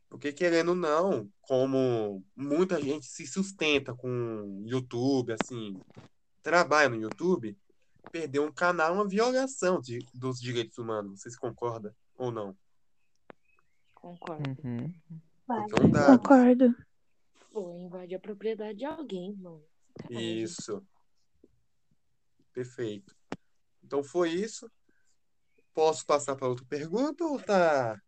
porque 0.10 0.32
querendo 0.32 0.70
ou 0.70 0.76
não, 0.76 1.30
como 1.42 2.24
muita 2.36 2.82
gente 2.82 3.06
se 3.06 3.28
sustenta 3.28 3.94
com 3.94 4.64
YouTube, 4.66 5.34
assim, 5.34 5.82
trabalha 6.42 6.90
no 6.90 6.96
YouTube, 6.96 7.58
perder 8.12 8.40
um 8.40 8.52
canal 8.52 8.90
é 8.90 8.94
uma 8.94 9.08
violação 9.08 9.82
de, 9.82 10.00
dos 10.14 10.40
direitos 10.40 10.78
humanos. 10.78 11.22
Vocês 11.22 11.36
concordam 11.36 11.94
ou 12.18 12.32
não? 12.32 12.58
Concordo. 13.94 14.62
Uhum. 14.64 14.94
Concordo. 15.46 16.76
Pô, 17.52 17.78
invade 17.78 18.16
a 18.16 18.20
propriedade 18.20 18.80
de 18.80 18.86
alguém, 18.86 19.36
mano. 19.36 19.64
Isso. 20.10 20.86
Perfeito. 22.54 23.16
Então 23.84 24.04
foi 24.04 24.30
isso. 24.32 24.72
Posso 25.78 26.04
passar 26.08 26.36
para 26.36 26.48
outra 26.48 26.66
pergunta 26.66 27.24
ou 27.24 27.40
tá 27.40 28.02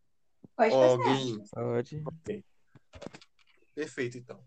Pode 0.55 0.73
alguém? 0.73 1.37
Pode. 1.53 2.45
Perfeito, 3.75 4.17
então. 4.17 4.43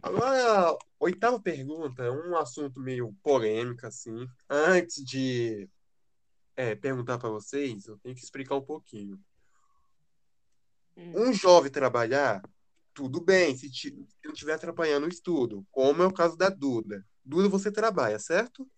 Agora, 0.00 0.70
a 0.70 0.78
oitava 1.00 1.40
pergunta 1.40 2.04
é 2.04 2.10
um 2.12 2.36
assunto 2.36 2.78
meio 2.78 3.12
polêmico, 3.20 3.84
assim. 3.84 4.28
Antes 4.48 5.04
de 5.04 5.68
é, 6.54 6.76
perguntar 6.76 7.18
para 7.18 7.30
vocês, 7.30 7.88
eu 7.88 7.98
tenho 7.98 8.14
que 8.14 8.22
explicar 8.22 8.54
um 8.54 8.64
pouquinho. 8.64 9.20
Hum. 10.96 11.30
Um 11.30 11.32
jovem 11.32 11.72
trabalhar, 11.72 12.40
tudo 12.94 13.20
bem, 13.20 13.56
se 13.56 13.68
se 13.74 13.90
não 14.24 14.32
estiver 14.32 14.52
atrapalhando 14.52 15.06
o 15.06 15.10
estudo, 15.10 15.66
como 15.72 16.00
é 16.04 16.06
o 16.06 16.14
caso 16.14 16.36
da 16.36 16.48
Duda. 16.48 17.04
Duda, 17.24 17.48
você 17.48 17.72
trabalha, 17.72 18.20
certo? 18.20 18.70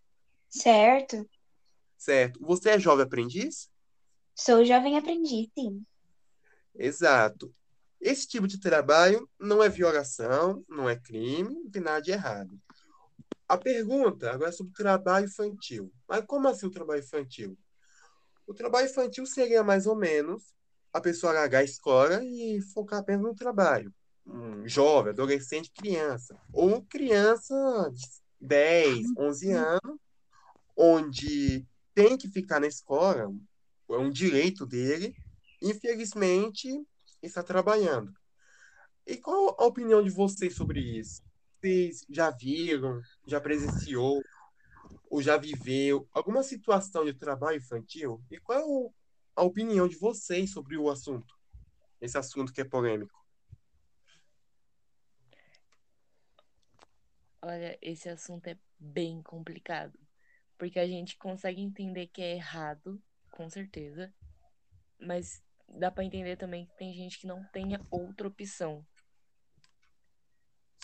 Certo. 0.49 1.29
Certo. 2.03 2.41
Você 2.45 2.71
é 2.71 2.81
jovem 2.81 3.05
aprendiz? 3.05 3.71
Sou 4.35 4.65
jovem 4.65 4.99
aprendiz, 4.99 5.49
sim. 5.57 5.87
Exato. 6.75 7.55
Esse 8.01 8.27
tipo 8.27 8.49
de 8.49 8.59
trabalho 8.59 9.31
não 9.39 9.63
é 9.63 9.69
violação, 9.69 10.65
não 10.69 10.91
é 10.91 10.97
crime, 10.97 11.55
não 11.55 11.71
tem 11.71 11.81
nada 11.81 12.03
de 12.03 12.11
errado. 12.11 12.61
A 13.47 13.57
pergunta 13.57 14.33
agora 14.33 14.49
é 14.49 14.53
sobre 14.53 14.73
o 14.73 14.75
trabalho 14.75 15.27
infantil. 15.27 15.93
Mas 16.09 16.25
como 16.27 16.49
assim 16.49 16.67
o 16.67 16.73
trabalho 16.73 16.99
infantil? 16.99 17.57
O 18.49 18.53
trabalho 18.53 18.91
infantil 18.91 19.25
seria 19.25 19.63
mais 19.63 19.87
ou 19.87 19.95
menos 19.95 20.53
a 20.93 21.01
pessoa 21.01 21.33
largar 21.33 21.61
a 21.61 21.65
escola 21.65 22.21
e 22.25 22.61
focar 22.75 22.99
apenas 22.99 23.23
no 23.23 23.35
trabalho. 23.37 23.95
Um 24.27 24.67
jovem, 24.67 25.13
adolescente, 25.13 25.71
criança. 25.71 26.37
Ou 26.53 26.83
criança 26.83 27.55
de 27.93 28.09
10, 28.41 29.07
11 29.17 29.53
anos, 29.53 30.01
onde 30.77 31.65
tem 31.95 32.17
que 32.17 32.29
ficar 32.29 32.61
na 32.61 32.67
escola, 32.67 33.33
é 33.91 33.97
um 33.97 34.11
direito 34.11 34.67
dele, 34.67 35.15
infelizmente 35.61 36.69
está 37.23 37.43
trabalhando. 37.43 38.13
E 39.07 39.17
qual 39.17 39.57
a 39.59 39.65
opinião 39.65 40.03
de 40.03 40.11
vocês 40.11 40.55
sobre 40.55 40.81
isso? 40.81 41.23
vocês 41.63 42.05
já 42.11 42.29
viram, 42.31 43.01
já 43.25 43.41
presenciou 43.41 44.21
ou 45.09 45.23
já 45.23 45.37
viveu 45.37 46.09
alguma 46.13 46.43
situação 46.43 47.05
de 47.05 47.15
trabalho 47.15 47.59
infantil? 47.59 48.21
E 48.31 48.39
qual 48.41 48.59
é 48.59 48.91
a 49.37 49.43
opinião 49.43 49.87
de 49.87 49.97
vocês 49.97 50.53
sobre 50.53 50.77
o 50.77 50.91
assunto? 50.91 51.39
Esse 52.01 52.19
assunto 52.19 52.53
que 52.53 52.61
é 52.61 52.65
polêmico. 52.65 53.17
Olha, 57.41 57.79
esse 57.81 58.09
assunto 58.09 58.49
é 58.49 58.59
bem 58.79 59.23
complicado. 59.23 59.99
Porque 60.63 60.79
a 60.79 60.87
gente 60.87 61.17
consegue 61.17 61.61
entender 61.61 62.07
que 62.07 62.23
é 62.23 62.37
errado, 62.37 63.03
com 63.33 63.51
certeza. 63.51 64.15
Mas 64.97 65.43
dá 65.67 65.91
pra 65.91 66.05
entender 66.05 66.37
também 66.37 66.67
que 66.67 66.77
tem 66.77 66.95
gente 66.95 67.19
que 67.19 67.27
não 67.27 67.43
tenha 67.47 67.85
outra 67.91 68.29
opção. 68.29 68.87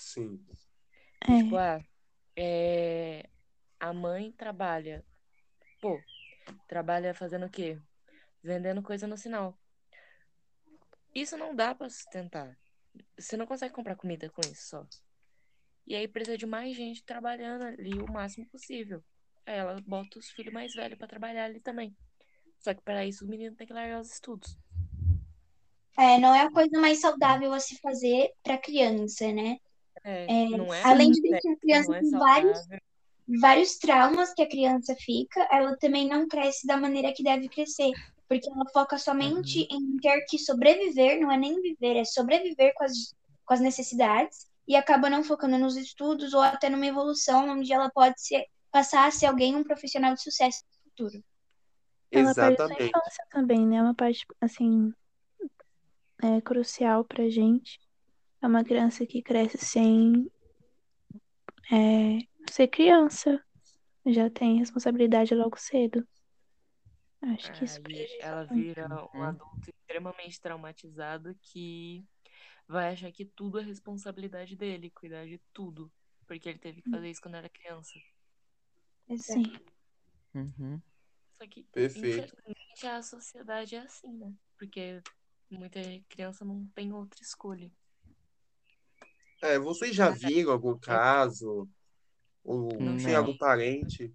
Sim. 0.00 0.44
É, 1.20 1.44
Tipo, 1.44 1.56
ah, 1.56 1.80
é... 2.34 3.30
a 3.78 3.92
mãe 3.92 4.32
trabalha. 4.32 5.06
Pô, 5.80 6.02
trabalha 6.66 7.14
fazendo 7.14 7.46
o 7.46 7.50
quê? 7.50 7.80
Vendendo 8.42 8.82
coisa 8.82 9.06
no 9.06 9.16
sinal. 9.16 9.56
Isso 11.14 11.36
não 11.36 11.54
dá 11.54 11.72
pra 11.72 11.88
sustentar. 11.88 12.58
Você 13.16 13.36
não 13.36 13.46
consegue 13.46 13.74
comprar 13.74 13.94
comida 13.94 14.28
com 14.28 14.40
isso 14.40 14.70
só. 14.70 14.86
E 15.86 15.94
aí 15.94 16.08
precisa 16.08 16.36
de 16.36 16.46
mais 16.46 16.76
gente 16.76 17.04
trabalhando 17.04 17.62
ali 17.62 17.94
o 18.02 18.10
máximo 18.10 18.44
possível. 18.48 19.04
Ela 19.48 19.80
bota 19.86 20.18
os 20.18 20.28
filhos 20.30 20.52
mais 20.52 20.72
velhos 20.74 20.98
pra 20.98 21.08
trabalhar 21.08 21.44
ali 21.44 21.60
também. 21.60 21.96
Só 22.58 22.74
que 22.74 22.82
para 22.82 23.04
isso 23.06 23.24
o 23.24 23.28
menino 23.28 23.56
tem 23.56 23.66
que 23.66 23.72
largar 23.72 24.00
os 24.00 24.12
estudos. 24.12 24.56
É, 25.96 26.18
não 26.18 26.34
é 26.34 26.42
a 26.42 26.50
coisa 26.50 26.78
mais 26.78 27.00
saudável 27.00 27.52
a 27.52 27.58
se 27.58 27.76
fazer 27.80 28.30
para 28.42 28.58
criança, 28.58 29.32
né? 29.32 29.56
É, 30.04 30.26
É, 30.26 30.44
é 30.52 30.82
Além 30.84 31.10
de 31.10 31.20
deixar 31.22 31.52
a 31.52 31.56
criança 31.56 31.96
é 31.96 32.00
com 32.00 32.10
vários, 32.10 32.58
vários 33.40 33.78
traumas 33.78 34.32
que 34.34 34.42
a 34.42 34.48
criança 34.48 34.94
fica, 34.96 35.48
ela 35.50 35.76
também 35.78 36.06
não 36.06 36.28
cresce 36.28 36.66
da 36.66 36.76
maneira 36.76 37.12
que 37.12 37.22
deve 37.22 37.48
crescer. 37.48 37.90
Porque 38.28 38.48
ela 38.50 38.68
foca 38.72 38.98
somente 38.98 39.66
em 39.70 39.96
ter 39.96 40.24
que 40.28 40.38
sobreviver, 40.38 41.18
não 41.18 41.32
é 41.32 41.38
nem 41.38 41.60
viver, 41.60 41.96
é 41.96 42.04
sobreviver 42.04 42.74
com 42.74 42.84
as, 42.84 43.14
com 43.46 43.54
as 43.54 43.60
necessidades, 43.60 44.46
e 44.68 44.76
acaba 44.76 45.08
não 45.08 45.24
focando 45.24 45.56
nos 45.56 45.76
estudos 45.76 46.34
ou 46.34 46.42
até 46.42 46.68
numa 46.68 46.86
evolução 46.86 47.48
onde 47.48 47.72
ela 47.72 47.90
pode 47.90 48.20
ser, 48.20 48.44
passar 48.70 49.06
a 49.06 49.10
ser 49.10 49.26
alguém, 49.26 49.56
um 49.56 49.64
profissional 49.64 50.14
de 50.14 50.22
sucesso 50.22 50.64
no 50.66 50.90
futuro. 50.90 51.24
ela 52.12 52.30
a 52.30 52.34
sua 52.34 52.50
Exatamente. 52.50 52.84
infância 52.84 53.24
também, 53.30 53.66
né? 53.66 53.76
É 53.76 53.82
uma 53.82 53.94
parte, 53.94 54.26
assim, 54.40 54.92
é, 56.22 56.40
crucial 56.40 57.04
pra 57.04 57.28
gente. 57.28 57.78
É 58.42 58.46
uma 58.46 58.64
criança 58.64 59.06
que 59.06 59.22
cresce 59.22 59.58
sem 59.58 60.30
é, 61.72 62.18
ser 62.50 62.68
criança. 62.68 63.42
Já 64.06 64.30
tem 64.30 64.58
responsabilidade 64.58 65.34
logo 65.34 65.58
cedo. 65.58 66.06
Acho 67.20 67.52
que 67.52 67.64
isso 67.64 67.80
Aí 67.80 67.82
prejudica 67.82 68.26
ela 68.26 68.44
muito. 68.50 68.54
vira 68.54 68.86
um 69.14 69.18
Uhum. 69.18 69.22
adulto 69.22 69.70
extremamente 69.70 70.40
traumatizado 70.40 71.34
que 71.42 72.04
vai 72.68 72.92
achar 72.92 73.12
que 73.12 73.24
tudo 73.24 73.58
é 73.58 73.62
responsabilidade 73.62 74.56
dele, 74.56 74.90
cuidar 74.90 75.26
de 75.26 75.40
tudo. 75.52 75.92
Porque 76.26 76.48
ele 76.48 76.58
teve 76.58 76.82
que 76.82 76.90
fazer 76.90 77.10
isso 77.10 77.20
quando 77.22 77.36
era 77.36 77.48
criança. 77.48 77.92
Exato. 79.08 79.40
Sim. 79.40 79.60
Uhum. 80.34 80.80
Só 81.40 81.48
que, 81.48 81.62
Perfeito. 81.72 82.36
infelizmente, 82.36 82.86
a 82.86 83.02
sociedade 83.02 83.76
é 83.76 83.80
assim, 83.80 84.12
né? 84.12 84.32
Porque 84.58 85.00
muita 85.50 85.80
criança 86.08 86.44
não 86.44 86.66
tem 86.74 86.92
outra 86.92 87.22
escolha. 87.22 87.70
É, 89.42 89.58
vocês 89.58 89.94
já 89.94 90.10
viram 90.10 90.52
algum 90.52 90.76
caso? 90.78 91.68
Ou 92.44 92.68
tem 92.68 93.14
Não. 93.14 93.16
algum 93.16 93.36
parente? 93.36 94.12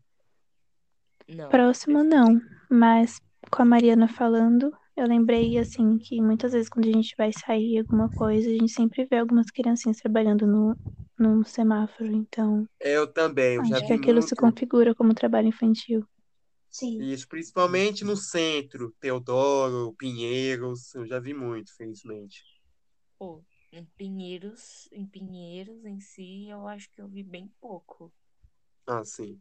Não. 1.27 1.49
Próximo 1.49 2.03
não, 2.03 2.41
mas 2.69 3.17
com 3.49 3.61
a 3.61 3.65
Mariana 3.65 4.07
falando, 4.07 4.75
eu 4.97 5.07
lembrei 5.07 5.57
assim 5.57 5.97
que 5.97 6.21
muitas 6.21 6.51
vezes 6.51 6.67
quando 6.67 6.87
a 6.87 6.91
gente 6.91 7.15
vai 7.17 7.31
sair 7.31 7.79
alguma 7.79 8.09
coisa, 8.09 8.49
a 8.49 8.53
gente 8.53 8.71
sempre 8.71 9.05
vê 9.05 9.17
algumas 9.17 9.49
criancinhas 9.49 9.97
trabalhando 9.97 10.45
no, 10.45 10.75
no 11.23 11.43
semáforo, 11.45 12.11
então 12.11 12.67
Eu 12.79 13.07
também, 13.07 13.55
eu 13.55 13.65
já 13.65 13.77
acho 13.77 13.87
que 13.87 13.93
vi 13.93 13.99
aquilo 13.99 14.21
se 14.21 14.35
muito 14.35 14.35
configura 14.35 14.93
como 14.95 15.13
trabalho 15.13 15.47
infantil. 15.47 16.05
Sim. 16.69 17.01
isso, 17.03 17.27
principalmente 17.27 18.03
no 18.03 18.17
centro, 18.17 18.93
Teodoro, 18.99 19.93
Pinheiros, 19.93 20.93
eu 20.95 21.05
já 21.05 21.19
vi 21.19 21.33
muito, 21.33 21.73
felizmente. 21.75 22.43
Pô, 23.17 23.43
em 23.71 23.85
Pinheiros, 23.97 24.89
em 24.91 25.05
Pinheiros 25.05 25.85
em 25.85 25.99
si, 25.99 26.49
eu 26.49 26.67
acho 26.67 26.89
que 26.91 27.01
eu 27.01 27.07
vi 27.07 27.23
bem 27.23 27.51
pouco. 27.61 28.11
Ah, 28.87 29.03
sim. 29.03 29.39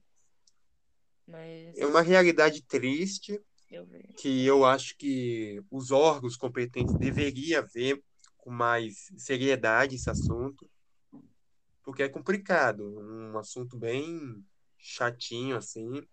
Mas 1.27 1.79
É 1.79 1.87
uma 1.87 2.03
realidade 2.03 2.63
triste 2.63 3.41
eu 3.71 3.87
vejo. 3.87 4.13
que 4.19 4.45
eu 4.45 4.65
acho 4.65 4.97
que 4.97 5.61
os 5.71 5.91
órgãos 5.91 6.37
competentes 6.37 6.95
deveriam 6.95 7.65
ver 7.67 8.03
com 8.37 8.51
mais 8.51 9.07
seriedade 9.17 9.95
esse 9.97 10.11
assunto, 10.11 10.69
porque 11.83 12.03
é 12.03 12.09
complicado, 12.09 12.85
um 13.01 13.37
assunto 13.39 13.77
bem 13.77 14.45
chatinho 14.79 15.57
assim. 15.57 16.07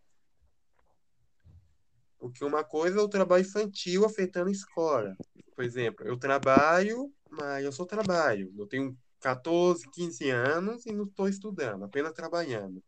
Porque 2.18 2.44
uma 2.44 2.64
coisa 2.64 3.00
é 3.00 3.02
o 3.02 3.08
trabalho 3.08 3.42
infantil 3.42 4.06
afetando 4.06 4.50
a 4.50 4.52
escola. 4.52 5.16
Por 5.56 5.64
exemplo, 5.64 6.06
eu 6.06 6.18
trabalho, 6.18 7.14
mas 7.30 7.64
eu 7.64 7.72
só 7.72 7.86
trabalho. 7.86 8.52
Eu 8.58 8.68
tenho 8.68 8.98
14, 9.22 9.90
15 9.92 10.30
anos 10.30 10.86
e 10.86 10.92
não 10.92 11.06
estou 11.06 11.30
estudando, 11.30 11.84
apenas 11.86 12.14
trabalhando. 12.14 12.84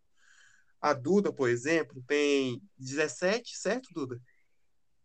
A 0.81 0.93
Duda, 0.93 1.31
por 1.31 1.49
exemplo, 1.49 2.03
tem 2.07 2.61
17, 2.77 3.57
certo, 3.57 3.89
Duda? 3.93 4.19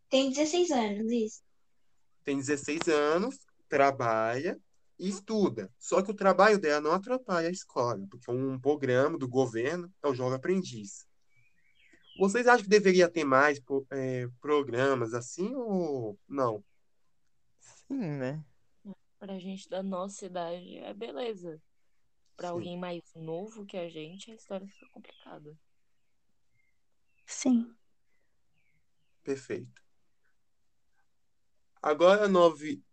Tem 0.09 0.29
16 0.29 0.71
anos, 0.71 1.11
isso. 1.11 1.41
Tem 2.23 2.37
16 2.37 2.87
anos, 2.87 3.37
trabalha 3.69 4.59
estuda. 4.99 5.71
Só 5.77 6.01
que 6.01 6.11
o 6.11 6.15
trabalho 6.15 6.59
dela 6.59 6.81
não 6.81 6.91
atrapalha 6.91 7.47
a 7.47 7.51
escola, 7.51 8.05
porque 8.09 8.31
um 8.31 8.59
programa 8.59 9.17
do 9.17 9.27
governo 9.27 9.93
é 10.03 10.07
o 10.07 10.15
Jogo 10.15 10.35
Aprendiz. 10.35 11.07
Vocês 12.19 12.47
acham 12.47 12.63
que 12.63 12.69
deveria 12.69 13.07
ter 13.07 13.23
mais 13.23 13.61
é, 13.91 14.27
programas 14.41 15.13
assim 15.13 15.53
ou 15.55 16.19
não? 16.27 16.63
Sim, 17.59 18.17
né? 18.17 18.43
Pra 19.19 19.37
gente 19.37 19.69
da 19.69 19.83
nossa 19.83 20.25
idade 20.25 20.77
é 20.77 20.93
beleza. 20.93 21.61
Pra 22.35 22.49
Sim. 22.49 22.53
alguém 22.53 22.77
mais 22.77 23.03
novo 23.15 23.65
que 23.65 23.77
a 23.77 23.89
gente, 23.89 24.31
a 24.31 24.35
história 24.35 24.67
fica 24.67 24.87
complicada. 24.91 25.57
Sim. 27.25 27.75
Perfeito. 29.23 29.81
Agora 31.81 32.25
a 32.25 32.27
nove, 32.27 32.83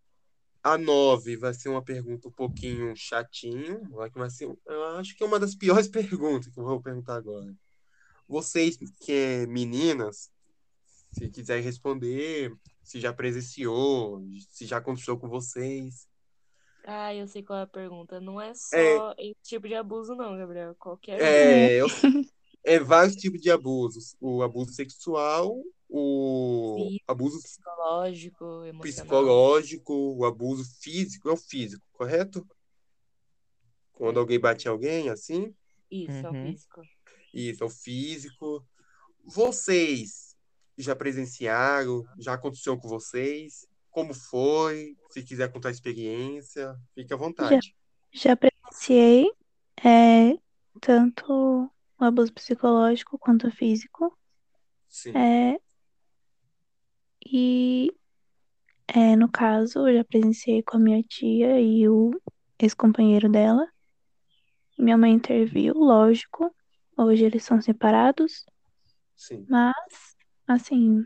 a 0.65 0.79
nove 0.79 1.37
vai 1.37 1.53
ser 1.53 1.69
uma 1.69 1.83
pergunta 1.83 2.27
um 2.27 2.31
pouquinho 2.31 2.95
chatinho, 2.95 3.87
vai 3.91 4.09
ser, 4.31 4.51
eu 4.65 4.83
acho 4.97 5.15
que 5.15 5.23
é 5.23 5.27
uma 5.27 5.39
das 5.39 5.53
piores 5.53 5.87
perguntas 6.41 6.51
que 6.51 6.59
eu 6.59 6.63
vou 6.63 6.81
perguntar 6.81 7.15
agora. 7.17 7.53
Vocês 8.27 8.75
que 8.99 9.11
é 9.11 9.45
meninas, 9.45 10.31
se 11.11 11.29
quiserem 11.29 11.63
responder, 11.63 12.51
se 12.81 12.99
já 12.99 13.13
presenciou, 13.13 14.25
se 14.49 14.65
já 14.65 14.77
aconteceu 14.77 15.19
com 15.19 15.29
vocês. 15.29 16.07
Ah, 16.83 17.13
eu 17.13 17.27
sei 17.27 17.43
qual 17.43 17.59
é 17.59 17.61
a 17.61 17.67
pergunta. 17.67 18.19
Não 18.19 18.41
é 18.41 18.51
só 18.55 19.13
esse 19.19 19.37
tipo 19.43 19.67
de 19.67 19.75
abuso, 19.75 20.15
não, 20.15 20.35
Gabriel. 20.35 20.73
Qualquer. 20.75 21.21
É, 21.21 21.75
eu- 21.75 21.87
é 22.65 22.79
vários 22.79 23.15
tipos 23.15 23.39
de 23.39 23.51
abusos. 23.51 24.15
O 24.19 24.41
abuso 24.41 24.73
sexual, 24.73 25.55
o 25.87 26.75
Sim. 26.89 26.97
abuso 27.07 27.41
psicológico, 27.41 28.43
emocional. 28.65 28.81
psicológico, 28.81 29.93
o 30.17 30.25
abuso 30.25 30.65
físico, 30.81 31.29
é 31.29 31.33
o 31.33 31.37
físico, 31.37 31.85
correto? 31.93 32.45
Quando 33.93 34.19
alguém 34.19 34.39
bate 34.39 34.67
em 34.67 34.71
alguém, 34.71 35.09
assim, 35.09 35.55
Isso, 35.89 36.25
é 36.25 36.29
o 36.29 36.33
Uhum. 36.33 36.51
físico. 36.51 36.81
isso, 37.33 37.63
é 37.63 37.67
o 37.67 37.69
físico. 37.69 38.67
Vocês 39.23 40.35
já 40.77 40.95
presenciaram? 40.95 42.03
Já 42.19 42.33
aconteceu 42.33 42.77
com 42.77 42.87
vocês? 42.89 43.65
Como 43.89 44.13
foi? 44.13 44.97
Se 45.11 45.23
quiser 45.23 45.51
contar 45.51 45.69
a 45.69 45.71
experiência, 45.71 46.75
fique 46.93 47.13
à 47.13 47.17
vontade. 47.17 47.73
Já 48.11 48.35
presenciei 48.35 49.31
é, 49.83 50.37
tanto 50.81 51.69
o 51.99 52.05
abuso 52.05 52.33
psicológico 52.33 53.17
quanto 53.19 53.51
físico. 53.51 54.17
Sim, 54.87 55.13
É, 55.13 55.59
e 57.25 57.91
é, 58.87 59.15
no 59.15 59.29
caso, 59.31 59.87
eu 59.87 59.97
já 59.97 60.03
presenciei 60.03 60.63
com 60.63 60.77
a 60.77 60.79
minha 60.79 61.01
tia 61.03 61.59
e 61.61 61.87
o 61.87 62.11
ex-companheiro 62.59 63.29
dela. 63.29 63.67
Minha 64.77 64.97
mãe 64.97 65.11
interviu, 65.11 65.73
lógico. 65.73 66.49
Hoje 66.97 67.25
eles 67.25 67.43
são 67.43 67.61
separados, 67.61 68.45
sim. 69.15 69.47
mas, 69.47 69.73
assim, 70.47 71.05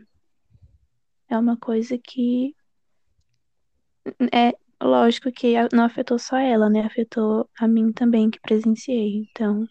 é 1.30 1.38
uma 1.38 1.56
coisa 1.56 1.96
que 1.98 2.54
é, 4.32 4.52
lógico 4.82 5.30
que 5.32 5.54
não 5.72 5.84
afetou 5.84 6.18
só 6.18 6.36
ela, 6.36 6.68
né? 6.68 6.80
Afetou 6.82 7.48
a 7.58 7.66
mim 7.68 7.92
também, 7.92 8.30
que 8.30 8.40
presenciei. 8.40 9.26
Então, 9.30 9.66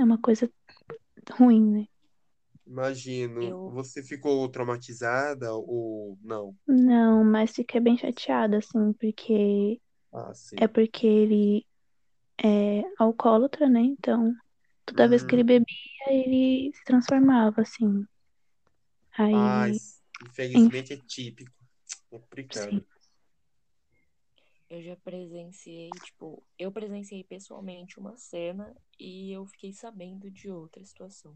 é 0.00 0.04
uma 0.04 0.18
coisa 0.20 0.50
ruim, 1.32 1.62
né? 1.82 1.86
Imagino. 2.66 3.56
Eu- 3.56 3.62
Você 3.64 4.00
ficou 4.02 4.48
traumatizada 4.48 5.52
ou 5.54 6.16
não? 6.22 6.56
Não, 6.66 7.24
mas 7.24 7.52
fiquei 7.54 7.80
bem 7.80 7.96
chateada, 7.96 8.58
assim, 8.58 8.92
porque 8.94 9.80
Ah, 10.12 10.32
é 10.56 10.68
porque 10.68 11.06
ele 11.06 11.66
é 12.42 12.82
alcoólatra, 12.98 13.68
né? 13.68 13.80
Então, 13.82 14.34
toda 14.86 15.08
vez 15.08 15.24
que 15.24 15.34
ele 15.36 15.42
Hum. 15.42 15.44
bebia, 15.44 15.66
ele 16.10 16.72
se 16.74 16.84
transformava, 16.84 17.62
assim. 17.62 18.06
Aí, 19.18 19.32
Ah, 19.32 19.68
infelizmente 20.20 20.92
é 20.92 20.96
típico. 20.98 21.52
Complicado. 22.10 22.72
Sim. 22.72 22.84
Eu 24.70 24.82
já 24.82 24.96
presenciei, 24.96 25.90
tipo, 26.04 26.42
eu 26.58 26.70
presenciei 26.70 27.24
pessoalmente 27.24 27.98
uma 27.98 28.16
cena 28.18 28.76
e 28.98 29.32
eu 29.32 29.46
fiquei 29.46 29.72
sabendo 29.72 30.30
de 30.30 30.50
outra 30.50 30.84
situação. 30.84 31.34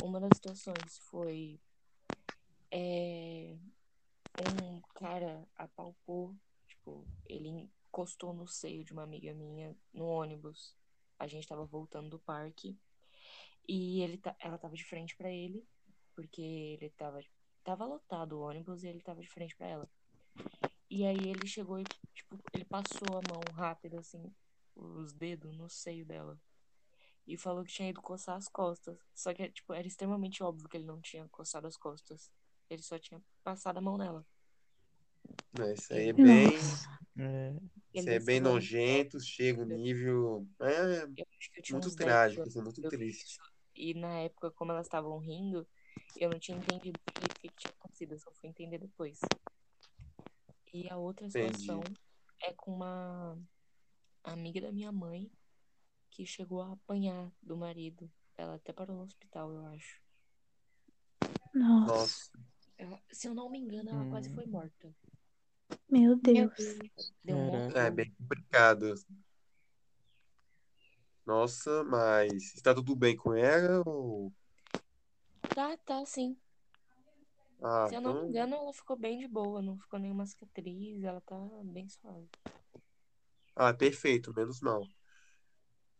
Uma 0.00 0.18
das 0.18 0.36
situações 0.36 0.98
foi 1.10 1.60
é, 2.70 3.54
um 4.38 4.80
cara 4.94 5.46
apalpou, 5.54 6.34
tipo, 6.66 7.06
ele 7.26 7.48
encostou 7.48 8.32
no 8.32 8.46
seio 8.46 8.82
de 8.84 8.92
uma 8.92 9.02
amiga 9.02 9.34
minha 9.34 9.76
no 9.92 10.06
ônibus. 10.06 10.74
A 11.18 11.26
gente 11.26 11.46
tava 11.46 11.64
voltando 11.64 12.08
do 12.08 12.18
parque 12.18 12.76
e 13.68 14.00
ele 14.00 14.20
ela 14.40 14.58
tava 14.58 14.74
de 14.74 14.84
frente 14.84 15.14
pra 15.14 15.30
ele, 15.30 15.64
porque 16.14 16.42
ele 16.42 16.90
tava 16.90 17.20
tava 17.62 17.84
lotado 17.84 18.32
o 18.32 18.40
ônibus 18.40 18.82
e 18.82 18.88
ele 18.88 19.00
tava 19.00 19.20
de 19.20 19.28
frente 19.28 19.54
pra 19.56 19.66
ela. 19.66 19.88
E 20.90 21.04
aí 21.04 21.28
ele 21.28 21.46
chegou 21.46 21.78
e, 21.80 21.84
passou 22.74 23.06
a 23.16 23.20
mão 23.32 23.40
rápido, 23.54 23.98
assim, 24.00 24.20
os 24.74 25.12
dedos 25.12 25.56
no 25.56 25.70
seio 25.70 26.04
dela. 26.04 26.36
E 27.24 27.36
falou 27.36 27.64
que 27.64 27.72
tinha 27.72 27.88
ido 27.88 28.02
coçar 28.02 28.36
as 28.36 28.48
costas. 28.48 28.98
Só 29.14 29.32
que, 29.32 29.48
tipo, 29.48 29.72
era 29.72 29.86
extremamente 29.86 30.42
óbvio 30.42 30.68
que 30.68 30.76
ele 30.76 30.84
não 30.84 31.00
tinha 31.00 31.28
coçado 31.28 31.68
as 31.68 31.76
costas. 31.76 32.32
Ele 32.68 32.82
só 32.82 32.98
tinha 32.98 33.22
passado 33.44 33.78
a 33.78 33.80
mão 33.80 33.96
nela. 33.96 34.26
Né, 35.52 35.72
Isso 35.72 35.92
aí 35.92 36.08
é 36.08 36.12
bem, 36.12 36.58
É, 37.16 37.54
isso 37.94 38.10
é 38.10 38.18
desceu 38.18 38.26
bem 38.26 38.40
nojento, 38.40 39.20
chega 39.20 39.62
o 39.62 39.64
nível. 39.64 40.44
É 40.60 41.06
muito 41.70 41.86
uns 41.86 41.94
10 41.94 42.08
trágico, 42.08 42.48
é 42.48 42.60
muito 42.60 42.82
triste. 42.90 43.24
isso. 43.24 43.40
E 43.76 43.94
na 43.94 44.18
época, 44.18 44.50
como 44.50 44.72
elas 44.72 44.86
estavam 44.86 45.18
rindo, 45.18 45.64
eu 46.16 46.28
não 46.28 46.40
tinha 46.40 46.58
entendido 46.58 46.98
o 46.98 47.12
que 47.12 47.48
que 47.48 47.56
tinha 47.56 47.72
acontecido. 47.78 48.14
Eu 48.14 48.18
só 48.18 48.32
fui 48.32 48.48
entender 48.48 48.78
depois. 48.78 49.20
E 50.72 50.88
a 50.90 50.96
outra 50.96 51.28
Entendi. 51.28 51.56
situação 51.56 51.80
é 51.80 52.13
com 52.64 52.72
uma 52.72 53.36
amiga 54.24 54.58
da 54.58 54.72
minha 54.72 54.90
mãe 54.90 55.30
que 56.10 56.24
chegou 56.24 56.62
a 56.62 56.72
apanhar 56.72 57.30
do 57.42 57.58
marido. 57.58 58.10
Ela 58.38 58.54
até 58.54 58.72
parou 58.72 58.96
no 58.96 59.02
hospital, 59.02 59.52
eu 59.52 59.66
acho. 59.66 60.00
nossa, 61.54 62.30
Ela- 62.78 63.00
se 63.12 63.28
eu 63.28 63.34
não 63.34 63.50
me 63.50 63.58
engano, 63.58 63.90
ela 63.90 64.06
quase 64.06 64.30
Hum. 64.30 64.34
foi 64.34 64.46
morta. 64.46 64.94
meu 65.90 66.16
Meu 66.22 66.48
Deus. 66.56 66.56
Deu 67.22 67.36
um 67.36 67.70
é 67.76 67.90
bem 67.90 68.10
complicado. 68.14 68.94
Nossa, 71.26 71.84
mas 71.84 72.32
está 72.54 72.74
tudo 72.74 72.96
bem 72.96 73.14
com 73.14 73.34
ela? 73.34 73.82
Ou... 73.86 74.32
Tá, 75.54 75.76
tá, 75.84 76.04
sim. 76.06 76.36
Ah, 77.64 77.86
Se 77.88 77.94
eu 77.96 78.00
não 78.02 78.12
me 78.12 78.18
então. 78.20 78.28
engano, 78.28 78.54
ela 78.56 78.72
ficou 78.74 78.96
bem 78.96 79.18
de 79.18 79.26
boa. 79.26 79.62
Não 79.62 79.78
ficou 79.78 79.98
nenhuma 79.98 80.26
cicatriz. 80.26 81.02
Ela 81.02 81.20
tá 81.22 81.36
bem 81.64 81.88
suave. 81.88 82.28
Ah, 83.56 83.72
perfeito, 83.72 84.34
menos 84.34 84.60
mal. 84.60 84.86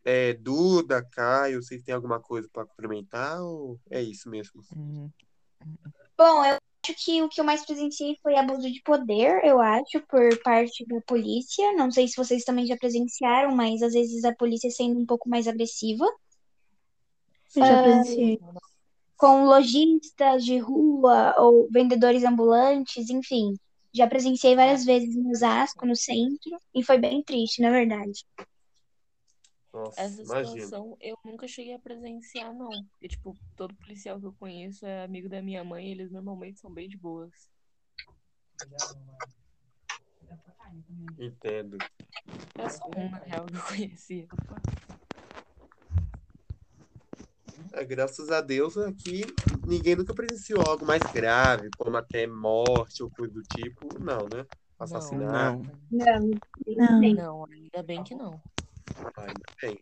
É, 0.05 0.35
Duda, 0.35 1.03
Caio, 1.03 1.63
vocês 1.63 1.83
têm 1.83 1.95
alguma 1.95 2.21
coisa 2.21 2.47
para 2.53 2.67
complementar 2.67 3.41
ou 3.41 3.81
é 3.91 4.03
isso 4.03 4.29
mesmo? 4.29 4.63
Uhum. 4.77 5.11
Bom, 6.19 6.45
eu 6.45 6.59
acho 6.85 7.05
que 7.05 7.23
o 7.23 7.29
que 7.29 7.41
eu 7.41 7.45
mais 7.45 7.65
presenciei 7.65 8.19
foi 8.23 8.37
abuso 8.37 8.71
de 8.71 8.83
poder, 8.83 9.43
eu 9.45 9.61
acho, 9.61 10.01
por 10.07 10.43
parte 10.43 10.85
da 10.87 11.01
polícia. 11.07 11.73
Não 11.73 11.91
sei 11.91 12.07
se 12.07 12.17
vocês 12.17 12.45
também 12.45 12.67
já 12.67 12.77
presenciaram, 12.77 13.57
mas 13.57 13.81
às 13.81 13.95
vezes 13.95 14.25
a 14.25 14.35
polícia 14.35 14.71
sendo 14.71 15.01
um 15.01 15.07
pouco 15.07 15.29
mais 15.29 15.49
agressiva. 15.49 16.05
Já 17.57 17.81
presenciei. 17.81 18.39
Com 19.25 19.47
lojistas 19.47 20.45
de 20.45 20.59
rua 20.59 21.35
ou 21.39 21.67
vendedores 21.71 22.25
ambulantes, 22.25 23.09
enfim. 23.09 23.55
Já 23.91 24.07
presenciei 24.07 24.55
várias 24.55 24.85
vezes 24.85 25.17
em 25.17 25.31
Osasco, 25.31 25.87
no 25.87 25.97
centro, 25.97 26.61
e 26.75 26.83
foi 26.83 26.99
bem 26.99 27.23
triste, 27.23 27.63
na 27.63 27.71
verdade. 27.71 28.27
Nossa, 29.73 29.99
Essa 29.99 30.23
imagina. 30.23 30.61
situação 30.61 30.95
eu 31.01 31.17
nunca 31.25 31.49
cheguei 31.49 31.73
a 31.73 31.79
presenciar, 31.79 32.53
não. 32.53 32.69
Porque, 32.69 33.09
tipo, 33.09 33.35
todo 33.57 33.75
policial 33.77 34.21
que 34.21 34.27
eu 34.27 34.35
conheço 34.35 34.85
é 34.85 35.05
amigo 35.05 35.27
da 35.27 35.41
minha 35.41 35.65
mãe 35.65 35.89
e 35.89 35.93
eles 35.93 36.13
normalmente 36.13 36.61
são 36.61 36.71
bem 36.71 36.87
de 36.87 36.99
boas. 36.99 37.33
Entendo. 41.19 41.79
É 42.59 42.69
só 42.69 42.91
um, 42.95 43.11
na 43.11 43.19
real, 43.21 43.47
que 43.47 43.57
eu 43.57 43.63
conhecia. 43.63 44.29
Graças 47.83 48.31
a 48.31 48.41
Deus 48.41 48.77
aqui 48.79 49.25
ninguém 49.67 49.97
nunca 49.97 50.15
presenciou 50.15 50.63
algo 50.63 50.87
mais 50.87 51.03
grave, 51.13 51.71
como 51.77 51.97
até 51.97 52.27
morte 52.27 53.03
ou 53.03 53.11
coisa 53.11 53.33
do 53.33 53.43
tipo. 53.43 53.99
Não, 53.99 54.29
né? 54.29 54.47
Assassinato. 54.79 55.65
Não. 55.91 56.41
Não, 56.77 57.01
Não. 57.01 57.15
Não, 57.15 57.45
ainda 57.51 57.83
bem 57.83 58.05
que 58.05 58.15
não. 58.15 58.41
Ainda 59.17 59.45
bem. 59.61 59.81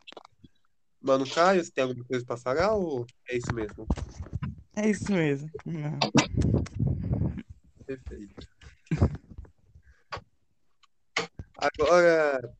Mano, 1.00 1.28
Caio, 1.28 1.64
você 1.64 1.70
tem 1.72 1.82
alguma 1.82 2.04
coisa 2.04 2.24
pra 2.24 2.36
falar 2.36 2.74
ou 2.74 3.06
é 3.28 3.36
isso 3.36 3.52
mesmo? 3.52 3.86
É 4.76 4.88
isso 4.88 5.12
mesmo. 5.12 5.50
Não. 5.66 5.98
Perfeito. 7.84 8.48
Agora, 11.56 12.54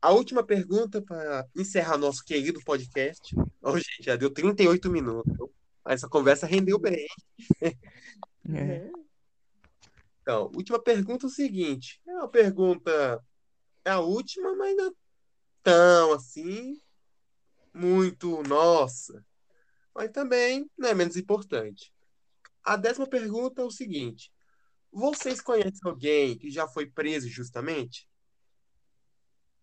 a 0.00 0.12
última 0.12 0.44
pergunta 0.44 1.02
para 1.02 1.46
encerrar 1.56 1.96
nosso 1.96 2.24
querido 2.24 2.60
podcast. 2.64 3.34
Oh, 3.62 3.76
gente, 3.76 4.02
já 4.02 4.16
deu 4.16 4.30
38 4.30 4.90
minutos. 4.90 5.32
Essa 5.86 6.08
conversa 6.08 6.46
rendeu 6.46 6.78
bem. 6.78 7.06
É. 7.62 7.72
Né? 8.48 8.92
Então, 10.22 10.50
última 10.54 10.80
pergunta 10.80 11.26
é 11.26 11.28
o 11.28 11.30
seguinte. 11.30 12.00
É 12.06 12.12
uma 12.14 12.28
pergunta. 12.28 13.20
É 13.84 13.90
a 13.90 14.00
última, 14.00 14.54
mas 14.54 14.76
não 14.76 14.88
é 14.88 14.92
tão 15.62 16.12
assim. 16.12 16.80
Muito 17.74 18.42
nossa. 18.44 19.24
Mas 19.94 20.10
também 20.10 20.70
não 20.76 20.88
é 20.88 20.94
menos 20.94 21.16
importante. 21.16 21.92
A 22.64 22.76
décima 22.76 23.08
pergunta 23.08 23.62
é 23.62 23.64
o 23.64 23.70
seguinte: 23.70 24.32
Vocês 24.92 25.40
conhecem 25.40 25.80
alguém 25.84 26.36
que 26.36 26.50
já 26.50 26.66
foi 26.66 26.86
preso 26.86 27.28
justamente? 27.28 28.08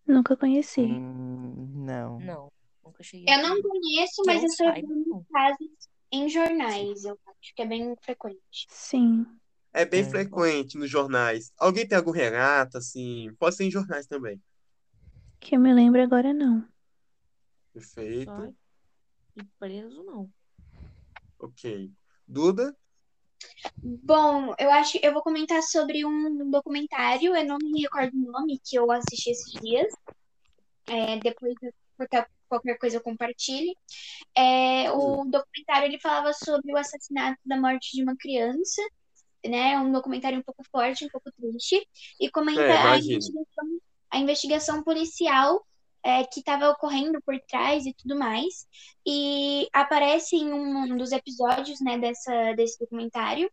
Nunca 0.06 0.36
conheci. 0.36 0.82
Hum, 0.82 1.72
não. 1.74 2.20
Não, 2.20 2.52
nunca 2.84 3.02
cheguei 3.02 3.26
Eu 3.34 3.42
não 3.42 3.60
conheço, 3.62 4.22
mas 4.26 4.42
eu 4.60 4.72
vendo 4.72 5.04
não. 5.06 5.24
casos 5.32 5.68
em 6.12 6.28
jornais, 6.28 7.04
eu 7.04 7.18
acho 7.26 7.54
que 7.54 7.62
é 7.62 7.66
bem 7.66 7.96
frequente. 8.02 8.66
Sim. 8.68 9.26
É 9.72 9.84
bem 9.84 10.00
É. 10.00 10.04
frequente 10.04 10.78
nos 10.78 10.88
jornais. 10.88 11.52
Alguém 11.58 11.86
tem 11.88 11.98
algum 11.98 12.12
relato, 12.12 12.78
assim? 12.78 13.34
Pode 13.38 13.56
ser 13.56 13.64
em 13.64 13.70
jornais 13.70 14.06
também. 14.06 14.40
Que 15.40 15.56
eu 15.56 15.60
me 15.60 15.72
lembro 15.72 16.00
agora, 16.00 16.32
não. 16.32 16.64
Perfeito. 17.72 18.30
Só 18.30 18.52
e 19.36 19.42
preso, 19.58 20.04
não. 20.04 20.30
Ok. 21.38 21.90
Duda? 22.26 22.76
Bom, 23.82 24.54
eu 24.58 24.70
acho, 24.70 24.98
eu 25.02 25.12
vou 25.12 25.22
comentar 25.22 25.62
sobre 25.62 26.04
um 26.04 26.50
documentário, 26.50 27.34
eu 27.34 27.44
não 27.44 27.58
me 27.58 27.82
recordo 27.82 28.14
o 28.14 28.32
nome, 28.32 28.60
que 28.64 28.76
eu 28.76 28.90
assisti 28.90 29.30
esses 29.30 29.52
dias. 29.60 29.92
É, 30.86 31.18
depois, 31.18 31.54
qualquer, 32.48 32.78
coisa 32.78 32.96
eu 32.96 33.02
compartilhe. 33.02 33.76
É, 34.36 34.90
o 34.92 35.24
documentário 35.24 35.86
ele 35.86 36.00
falava 36.00 36.32
sobre 36.32 36.72
o 36.72 36.76
assassinato 36.76 37.38
da 37.44 37.56
morte 37.56 37.96
de 37.96 38.02
uma 38.02 38.16
criança, 38.16 38.82
né? 39.46 39.78
Um 39.78 39.92
documentário 39.92 40.38
um 40.38 40.42
pouco 40.42 40.62
forte, 40.70 41.04
um 41.04 41.08
pouco 41.08 41.30
triste, 41.32 41.86
e 42.20 42.30
comenta 42.30 42.62
É, 42.62 42.76
a 42.76 42.96
investigação, 42.96 43.80
a 44.10 44.18
investigação 44.18 44.82
policial 44.82 45.64
é, 46.04 46.22
que 46.24 46.40
estava 46.40 46.68
ocorrendo 46.68 47.20
por 47.22 47.38
trás 47.48 47.86
e 47.86 47.94
tudo 47.94 48.16
mais. 48.16 48.66
E 49.06 49.68
aparece 49.72 50.36
em 50.36 50.52
um 50.52 50.96
dos 50.96 51.12
episódios, 51.12 51.80
né, 51.80 51.98
dessa, 51.98 52.52
desse 52.54 52.78
documentário 52.78 53.50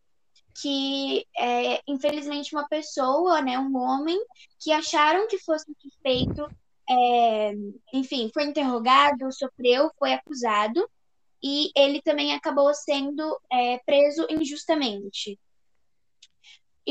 que 0.54 1.26
é, 1.38 1.82
infelizmente 1.88 2.54
uma 2.54 2.68
pessoa, 2.68 3.42
né, 3.42 3.58
um 3.58 3.76
homem, 3.78 4.20
que 4.60 4.72
acharam 4.72 5.28
que 5.28 5.38
fosse 5.38 5.66
suspeito, 5.80 6.46
é, 6.90 7.54
enfim, 7.94 8.30
foi 8.34 8.44
interrogado, 8.44 9.32
sofreu, 9.32 9.90
foi 9.98 10.14
acusado, 10.14 10.86
e 11.42 11.72
ele 11.76 12.02
também 12.02 12.34
acabou 12.34 12.74
sendo 12.74 13.40
é, 13.52 13.80
preso 13.86 14.28
injustamente. 14.30 15.40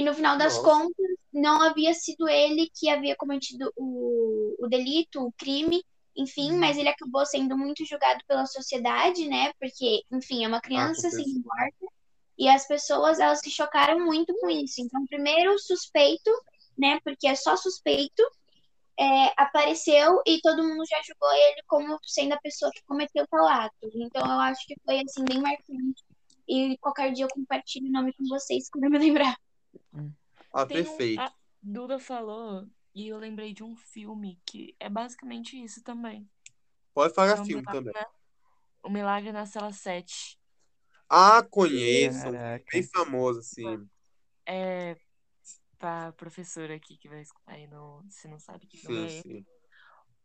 E 0.00 0.02
no 0.02 0.14
final 0.14 0.38
das 0.38 0.56
Nossa. 0.56 0.66
contas, 0.66 1.06
não 1.30 1.60
havia 1.60 1.92
sido 1.92 2.26
ele 2.26 2.70
que 2.74 2.88
havia 2.88 3.14
cometido 3.14 3.70
o, 3.76 4.56
o 4.58 4.66
delito, 4.66 5.20
o 5.20 5.32
crime, 5.32 5.84
enfim, 6.16 6.52
mas 6.52 6.78
ele 6.78 6.88
acabou 6.88 7.26
sendo 7.26 7.54
muito 7.54 7.84
julgado 7.84 8.24
pela 8.26 8.46
sociedade, 8.46 9.28
né? 9.28 9.52
Porque, 9.60 10.02
enfim, 10.10 10.42
é 10.42 10.48
uma 10.48 10.62
criança 10.62 11.10
com 11.10 11.16
sendo 11.16 11.42
morta. 11.44 11.86
E 12.38 12.48
as 12.48 12.66
pessoas, 12.66 13.20
elas 13.20 13.40
se 13.40 13.50
chocaram 13.50 14.00
muito 14.00 14.32
com 14.40 14.48
isso. 14.48 14.80
Então, 14.80 15.04
primeiro 15.04 15.52
o 15.52 15.58
suspeito, 15.58 16.30
né? 16.78 16.98
Porque 17.04 17.28
é 17.28 17.34
só 17.34 17.54
suspeito, 17.54 18.22
é, 18.98 19.34
apareceu 19.36 20.22
e 20.26 20.40
todo 20.40 20.66
mundo 20.66 20.82
já 20.88 20.96
julgou 21.02 21.30
ele 21.30 21.62
como 21.66 21.98
sendo 22.06 22.32
a 22.32 22.40
pessoa 22.40 22.72
que 22.72 22.82
cometeu 22.84 23.26
tal 23.30 23.46
ato. 23.46 23.90
Então, 23.96 24.22
eu 24.22 24.40
acho 24.40 24.66
que 24.66 24.76
foi, 24.82 25.02
assim, 25.02 25.26
bem 25.26 25.42
marcante. 25.42 26.02
E 26.48 26.78
qualquer 26.78 27.12
dia 27.12 27.26
eu 27.26 27.28
compartilho 27.28 27.88
o 27.88 27.92
nome 27.92 28.14
com 28.14 28.24
vocês 28.26 28.70
quando 28.70 28.84
eu 28.84 28.90
me 28.90 28.98
lembrar. 28.98 29.36
Ah, 30.52 30.66
Tem 30.66 30.78
um- 30.78 30.82
perfeito. 30.84 31.20
a 31.20 31.32
Duda 31.62 31.98
falou 31.98 32.68
e 32.94 33.08
eu 33.08 33.18
lembrei 33.18 33.52
de 33.52 33.62
um 33.62 33.76
filme 33.76 34.40
que 34.44 34.74
é 34.80 34.88
basicamente 34.88 35.62
isso 35.62 35.82
também. 35.82 36.28
Pode 36.94 37.12
É 37.12 37.14
falar 37.16 37.34
o 37.40 37.44
filme 37.44 37.62
Milagre 37.62 37.84
também. 37.84 37.94
na- 37.94 38.10
O 38.82 38.88
Milagre 38.90 39.32
na 39.32 39.46
Cela 39.46 39.72
7. 39.72 40.38
Ah, 41.08 41.42
conheço. 41.42 42.22
Caraca. 42.22 42.64
Bem 42.72 42.82
famoso, 42.82 43.40
assim. 43.40 43.88
É 44.46 44.96
pra 45.78 46.12
professora 46.12 46.74
aqui 46.74 46.96
que 46.96 47.08
vai 47.08 47.22
escutar 47.22 47.54
aí, 47.54 47.66
no, 47.66 48.04
se 48.10 48.28
não 48.28 48.38
sabe 48.38 48.66
que 48.66 48.76
filme 48.76 48.96
Sim, 48.98 49.04
é 49.04 49.18
esse. 49.18 49.22
sim. 49.22 49.46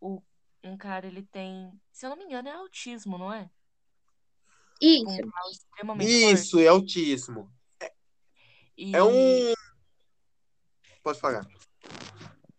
O, 0.01 0.21
um 0.63 0.77
cara, 0.77 1.07
ele 1.07 1.23
tem, 1.23 1.71
se 1.91 2.05
eu 2.05 2.09
não 2.09 2.17
me 2.17 2.25
engano, 2.25 2.49
é 2.49 2.53
autismo, 2.53 3.17
não 3.17 3.31
é? 3.31 3.49
Isso. 4.81 5.05
Um 5.05 5.49
extremamente 5.51 6.19
forte. 6.19 6.33
Isso, 6.33 6.59
é 6.59 6.67
autismo. 6.67 7.54
E, 8.77 8.95
É 8.95 9.03
um. 9.03 9.53
Pode 11.03 11.19
falar. 11.19 11.45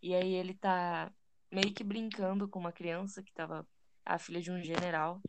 e 0.01 0.15
aí 0.15 0.35
ele 0.35 0.55
tá 0.55 1.13
meio 1.51 1.73
que 1.75 1.83
brincando 1.83 2.49
com 2.49 2.59
uma 2.59 2.73
criança 2.73 3.23
que 3.23 3.33
tava 3.33 3.67
a 4.05 4.19
filha 4.19 4.41
de 4.41 4.51
um 4.51 4.63
general. 4.63 5.21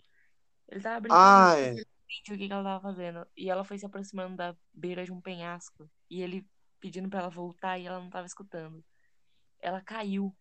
Ele 0.67 0.81
tava 0.81 0.99
brincando 0.99 1.19
Ah, 1.21 1.55
é. 1.57 1.73
o 1.73 1.85
que 2.05 2.37
que 2.37 2.51
ela 2.51 2.63
tava 2.63 2.81
fazendo. 2.81 3.25
E 3.35 3.49
ela 3.49 3.63
foi 3.63 3.77
se 3.79 3.85
aproximando 3.85 4.35
da 4.35 4.55
beira 4.73 5.03
de 5.03 5.11
um 5.11 5.19
penhasco. 5.21 5.89
E 6.09 6.21
ele 6.21 6.45
pedindo 6.79 7.09
pra 7.09 7.21
ela 7.21 7.29
voltar 7.29 7.79
e 7.79 7.85
ela 7.87 7.99
não 7.99 8.09
tava 8.09 8.27
escutando. 8.27 8.83
Ela 9.59 9.81
caiu. 9.81 10.35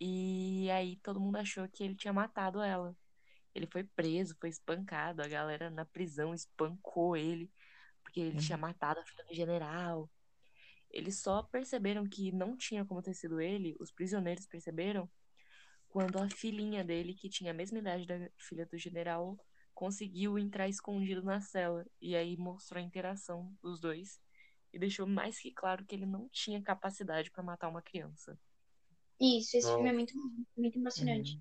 E 0.00 0.68
aí 0.72 0.96
todo 0.96 1.20
mundo 1.20 1.36
achou 1.36 1.68
que 1.68 1.84
ele 1.84 1.94
tinha 1.94 2.12
matado 2.12 2.60
ela. 2.60 2.96
Ele 3.54 3.66
foi 3.66 3.84
preso, 3.84 4.36
foi 4.40 4.48
espancado. 4.48 5.22
A 5.22 5.28
galera 5.28 5.70
na 5.70 5.84
prisão 5.84 6.34
espancou 6.34 7.16
ele. 7.16 7.48
Porque 8.12 8.20
ele 8.20 8.38
tinha 8.38 8.58
matado 8.58 9.00
a 9.00 9.04
filha 9.06 9.24
do 9.24 9.34
general. 9.34 10.10
Eles 10.90 11.18
só 11.20 11.42
perceberam 11.42 12.06
que 12.06 12.30
não 12.30 12.54
tinha 12.58 12.84
como 12.84 13.00
ter 13.00 13.14
sido 13.14 13.40
ele, 13.40 13.74
os 13.80 13.90
prisioneiros 13.90 14.46
perceberam, 14.46 15.10
quando 15.88 16.18
a 16.18 16.28
filhinha 16.28 16.84
dele, 16.84 17.14
que 17.14 17.30
tinha 17.30 17.52
a 17.52 17.54
mesma 17.54 17.78
idade 17.78 18.06
da 18.06 18.28
filha 18.36 18.66
do 18.66 18.76
general, 18.76 19.38
conseguiu 19.72 20.38
entrar 20.38 20.68
escondido 20.68 21.22
na 21.22 21.40
cela. 21.40 21.86
E 22.02 22.14
aí 22.14 22.36
mostrou 22.36 22.78
a 22.78 22.84
interação 22.84 23.50
dos 23.62 23.80
dois. 23.80 24.20
E 24.70 24.78
deixou 24.78 25.06
mais 25.06 25.38
que 25.38 25.50
claro 25.50 25.82
que 25.82 25.94
ele 25.94 26.04
não 26.04 26.28
tinha 26.28 26.60
capacidade 26.60 27.30
pra 27.30 27.42
matar 27.42 27.68
uma 27.68 27.80
criança. 27.80 28.38
Isso, 29.18 29.56
esse 29.56 29.72
filme 29.72 29.88
é 29.88 29.92
muito, 29.94 30.12
muito 30.54 30.78
emocionante. 30.78 31.40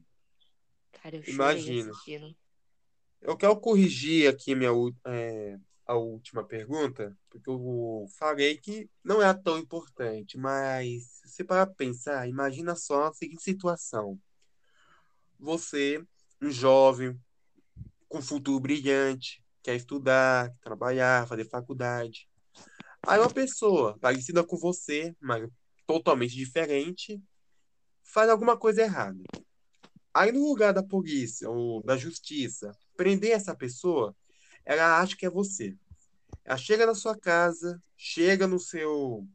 Cara, 0.94 1.18
eu 1.18 1.24
Imagino. 1.28 1.94
Eu 3.20 3.36
quero 3.36 3.60
corrigir 3.60 4.30
aqui 4.30 4.56
minha, 4.56 4.72
é, 5.06 5.60
a 5.92 5.96
última 5.96 6.42
pergunta, 6.46 7.18
porque 7.30 7.50
eu 7.50 8.06
falei 8.18 8.58
que 8.58 8.90
não 9.04 9.22
é 9.22 9.34
tão 9.34 9.58
importante, 9.58 10.38
mas 10.38 11.20
se 11.26 11.44
para 11.44 11.68
pensar, 11.68 12.30
imagina 12.30 12.76
só 12.76 13.08
a 13.08 13.14
seguinte 13.14 13.44
situação. 13.44 14.18
Você, 15.38 16.02
um 16.42 16.50
jovem 16.50 17.20
com 18.08 18.22
futuro 18.22 18.62
brilhante, 18.62 19.44
quer 19.62 19.76
estudar, 19.76 20.54
trabalhar, 20.62 21.28
fazer 21.28 21.50
faculdade. 21.50 22.30
Aí 23.06 23.20
uma 23.20 23.30
pessoa 23.30 23.98
parecida 24.00 24.46
com 24.46 24.58
você, 24.58 25.14
mas 25.20 25.46
totalmente 25.86 26.34
diferente, 26.34 27.22
faz 28.02 28.30
alguma 28.30 28.58
coisa 28.58 28.84
errada. 28.84 29.22
Aí, 30.14 30.32
no 30.32 30.48
lugar 30.48 30.74
da 30.74 30.84
polícia 30.84 31.50
ou 31.50 31.84
da 31.84 31.98
justiça 31.98 32.72
prender 32.96 33.32
essa 33.32 33.56
pessoa, 33.56 34.16
ela 34.66 35.00
acha 35.00 35.16
que 35.16 35.26
é 35.26 35.30
você. 35.30 35.76
Ela 36.44 36.58
chega 36.58 36.86
na 36.86 36.96
sua 36.96 37.18
casa, 37.18 37.82
chega 37.98 38.48
no 38.48 38.60
seu 38.60 39.28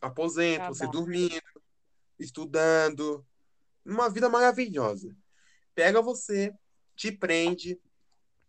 aposento, 0.00 0.66
você 0.68 0.86
dormindo, 0.88 1.62
estudando, 2.18 3.24
uma 3.84 4.08
vida 4.08 4.28
maravilhosa. 4.28 5.14
Pega 5.74 6.02
você, 6.02 6.52
te 6.96 7.12
prende, 7.12 7.80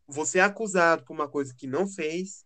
você 0.07 0.39
é 0.39 0.43
acusado 0.43 1.03
por 1.05 1.13
uma 1.13 1.30
coisa 1.30 1.53
que 1.55 1.67
não 1.67 1.88
fez 1.88 2.45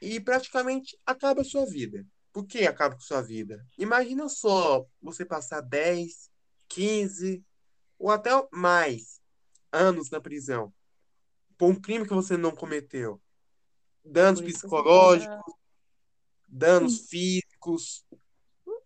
e 0.00 0.20
praticamente 0.20 0.98
acaba 1.06 1.42
a 1.42 1.44
sua 1.44 1.64
vida. 1.64 2.06
Por 2.32 2.46
que 2.46 2.66
acaba 2.66 2.94
com 2.94 3.00
sua 3.00 3.22
vida? 3.22 3.64
Imagina 3.78 4.28
só 4.28 4.86
você 5.00 5.24
passar 5.24 5.60
10, 5.60 6.30
15 6.68 7.44
ou 7.98 8.10
até 8.10 8.30
mais 8.52 9.20
anos 9.72 10.10
na 10.10 10.20
prisão 10.20 10.72
por 11.60 11.68
um 11.68 11.74
crime 11.74 12.08
que 12.08 12.14
você 12.14 12.38
não 12.38 12.52
cometeu. 12.52 13.20
Danos 14.02 14.40
eu 14.40 14.46
psicológicos, 14.46 15.54
danos 16.48 17.06
físicos. 17.10 18.06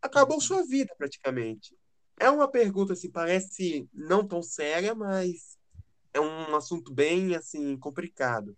Acabou 0.02 0.40
sua 0.40 0.66
vida 0.66 0.92
praticamente. 0.98 1.78
É 2.18 2.28
uma 2.28 2.48
pergunta 2.48 2.92
assim, 2.92 3.08
parece 3.08 3.88
não 3.92 4.26
tão 4.26 4.42
séria, 4.42 4.92
mas 4.92 5.56
é 6.12 6.18
um 6.18 6.56
assunto 6.56 6.92
bem 6.92 7.36
assim 7.36 7.78
complicado. 7.78 8.56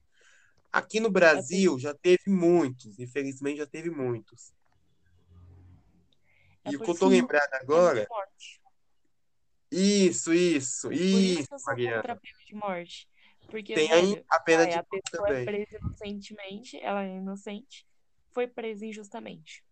Aqui 0.73 0.99
no 0.99 1.11
Brasil 1.11 1.79
já 1.79 1.93
teve 1.93 2.31
muitos, 2.31 2.99
infelizmente 2.99 3.59
já 3.59 3.67
teve 3.67 3.91
muitos. 3.91 4.51
É 6.64 6.71
E 6.71 6.77
o 6.77 6.81
que 6.81 6.91
eu 6.91 6.99
tô 6.99 7.07
lembrado 7.07 7.53
agora, 7.53 8.09
isso, 9.71 10.33
isso, 10.33 10.91
isso 10.91 11.43
isso, 11.43 11.67
Mariana. 11.67 12.19
de 12.47 12.55
morte. 12.55 13.07
Porque, 13.49 13.74
Tem 13.74 13.90
aí 13.92 14.12
velho, 14.12 14.24
a 14.30 14.40
pena 14.40 14.64
vai, 14.64 14.72
de 14.72 14.74
a 14.74 14.82
morte 14.90 15.11
pessoa 15.11 15.28
é 15.30 15.34
também. 15.34 15.44
presa 15.44 15.76
inocentemente, 15.78 16.80
ela 16.82 17.05
é 17.05 17.16
inocente, 17.16 17.86
foi 18.32 18.47
presa 18.49 18.86
injustamente. 18.86 19.64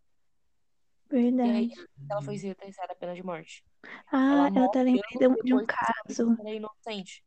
E 1.43 1.49
aí, 1.51 1.69
Verdade. 1.69 1.75
ela 2.11 2.23
foi 2.23 2.39
sentenciada 2.39 2.93
à 2.93 2.97
pena 2.97 3.15
de 3.15 3.23
morte. 3.23 3.65
Ah, 4.13 4.49
Ela 4.49 4.51
eu 4.55 4.65
até 4.65 4.83
lembrei 4.83 5.19
de 5.19 5.29
um, 5.29 5.35
de 5.43 5.55
um 5.55 5.67
caso. 5.67 6.37
ela 6.39 6.51
é 6.51 6.55
inocente. 6.57 7.25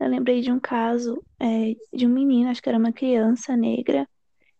Eu 0.00 0.08
lembrei 0.08 0.40
de 0.40 0.52
um 0.52 0.60
caso 0.60 1.24
é, 1.40 1.74
de 1.92 2.06
um 2.06 2.10
menino, 2.10 2.48
acho 2.50 2.62
que 2.62 2.68
era 2.68 2.78
uma 2.78 2.92
criança 2.92 3.56
negra, 3.56 4.08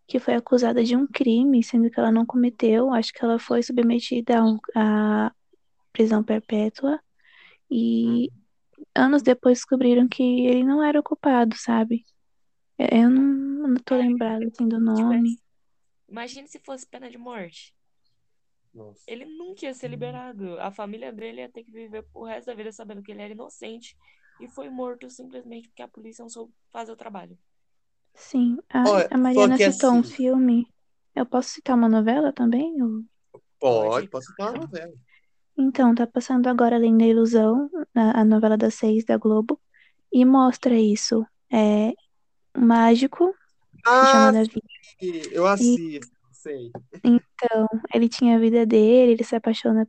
que 0.07 0.19
foi 0.19 0.35
acusada 0.35 0.83
de 0.83 0.95
um 0.95 1.07
crime, 1.07 1.63
sendo 1.63 1.89
que 1.91 1.99
ela 1.99 2.11
não 2.11 2.25
cometeu. 2.25 2.93
Acho 2.93 3.13
que 3.13 3.23
ela 3.23 3.39
foi 3.39 3.63
submetida 3.63 4.39
a, 4.39 4.45
um- 4.45 4.59
a 4.75 5.33
prisão 5.93 6.23
perpétua. 6.23 6.99
E 7.71 8.31
anos 8.95 9.21
depois 9.21 9.59
descobriram 9.59 10.07
que 10.07 10.23
ele 10.47 10.63
não 10.63 10.83
era 10.83 10.99
o 10.99 11.03
culpado, 11.03 11.55
sabe? 11.57 12.05
É, 12.77 12.99
Eu 13.03 13.09
não, 13.09 13.69
não 13.69 13.75
tô 13.75 13.95
lembrada 13.95 14.45
assim 14.47 14.67
do 14.67 14.79
nome. 14.79 15.37
Imagine 16.07 16.47
se 16.47 16.59
fosse 16.59 16.87
pena 16.87 17.09
de 17.09 17.17
morte. 17.17 17.73
Nossa. 18.73 19.03
Ele 19.07 19.25
nunca 19.25 19.65
ia 19.65 19.73
ser 19.73 19.87
liberado. 19.89 20.59
A 20.59 20.71
família 20.71 21.11
dele 21.11 21.41
ia 21.41 21.49
ter 21.49 21.63
que 21.63 21.71
viver 21.71 22.05
o 22.13 22.25
resto 22.25 22.47
da 22.47 22.53
vida 22.53 22.71
sabendo 22.71 23.01
que 23.01 23.11
ele 23.11 23.21
era 23.21 23.33
inocente 23.33 23.95
e 24.39 24.47
foi 24.47 24.69
morto 24.69 25.09
simplesmente 25.09 25.67
porque 25.67 25.81
a 25.81 25.87
polícia 25.87 26.21
não 26.23 26.29
soube 26.29 26.53
fazer 26.71 26.91
o 26.91 26.95
trabalho. 26.95 27.37
Sim, 28.15 28.57
a, 28.69 28.89
Olha, 28.89 29.07
a 29.11 29.17
Mariana 29.17 29.57
citou 29.57 29.91
um 29.91 29.99
assim- 29.99 30.11
filme. 30.13 30.67
Eu 31.15 31.25
posso 31.25 31.49
citar 31.49 31.75
uma 31.75 31.89
novela 31.89 32.31
também? 32.31 32.81
ou- 32.81 33.03
Pode, 33.59 33.89
Pode. 33.89 34.07
posso 34.07 34.27
citar 34.27 34.51
uma 34.51 34.61
novela. 34.65 34.93
Então, 35.59 35.93
tá 35.95 36.07
passando 36.07 36.47
agora 36.47 36.77
Além 36.77 36.97
da 36.97 37.05
Ilusão, 37.05 37.69
a, 37.95 38.21
a 38.21 38.25
novela 38.25 38.57
das 38.57 38.75
seis 38.75 39.05
da 39.05 39.17
Globo, 39.17 39.61
e 40.11 40.25
mostra 40.25 40.75
isso. 40.79 41.25
É 41.51 41.89
um 42.57 42.65
mágico 42.67 43.35
Ah, 43.85 44.05
chamado 44.05 44.33
Davi. 44.33 44.61
eu 45.31 45.45
assisto, 45.47 46.17
sei. 46.31 46.71
Então, 47.03 47.67
ele 47.93 48.09
tinha 48.09 48.35
a 48.35 48.39
vida 48.39 48.65
dele, 48.65 49.13
ele 49.13 49.23
se 49.23 49.35
apaixona 49.35 49.87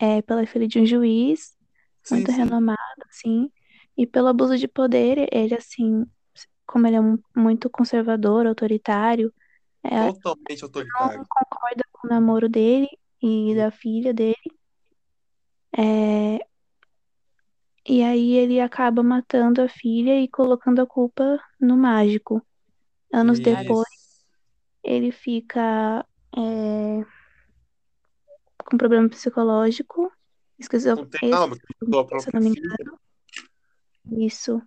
é, 0.00 0.22
pela 0.22 0.46
filha 0.46 0.68
de 0.68 0.80
um 0.80 0.86
juiz, 0.86 1.56
Sim, 2.02 2.16
muito 2.16 2.30
sim. 2.30 2.32
renomado, 2.32 2.78
assim, 3.10 3.50
e 3.96 4.06
pelo 4.06 4.28
abuso 4.28 4.58
de 4.58 4.68
poder, 4.68 5.28
ele, 5.32 5.54
assim, 5.56 6.06
como 6.66 6.86
ele 6.86 6.96
é 6.96 7.02
um- 7.02 7.18
muito 7.36 7.70
conservador, 7.70 8.46
autoritário, 8.46 9.32
é, 9.84 10.12
Totalmente 10.12 10.62
não 10.64 10.64
autoritário. 10.66 11.26
concorda 11.28 11.84
com 11.92 12.06
o 12.08 12.10
namoro 12.10 12.48
dele 12.48 12.88
e 13.22 13.54
da 13.56 13.70
filha 13.70 14.14
dele. 14.14 14.36
É, 15.76 16.38
E 17.86 18.02
aí 18.02 18.32
ele 18.32 18.60
acaba 18.60 19.02
matando 19.02 19.60
a 19.60 19.68
filha 19.68 20.18
e 20.18 20.26
colocando 20.26 20.80
a 20.80 20.86
culpa 20.86 21.38
no 21.60 21.76
mágico. 21.76 22.40
Anos 23.12 23.38
depois, 23.40 24.24
ele 24.82 25.12
fica 25.12 26.04
é, 26.36 27.04
com 28.64 28.78
problema 28.78 29.08
psicológico, 29.08 30.10
esquizo- 30.58 30.96
Com 30.96 31.06
trauma, 31.06 31.56
que 31.56 31.62
matou 31.86 32.16
a 32.16 32.20
se 32.20 32.30
não 32.32 32.40
me 32.40 32.48
engano. 32.48 32.98
Isso. 34.12 34.62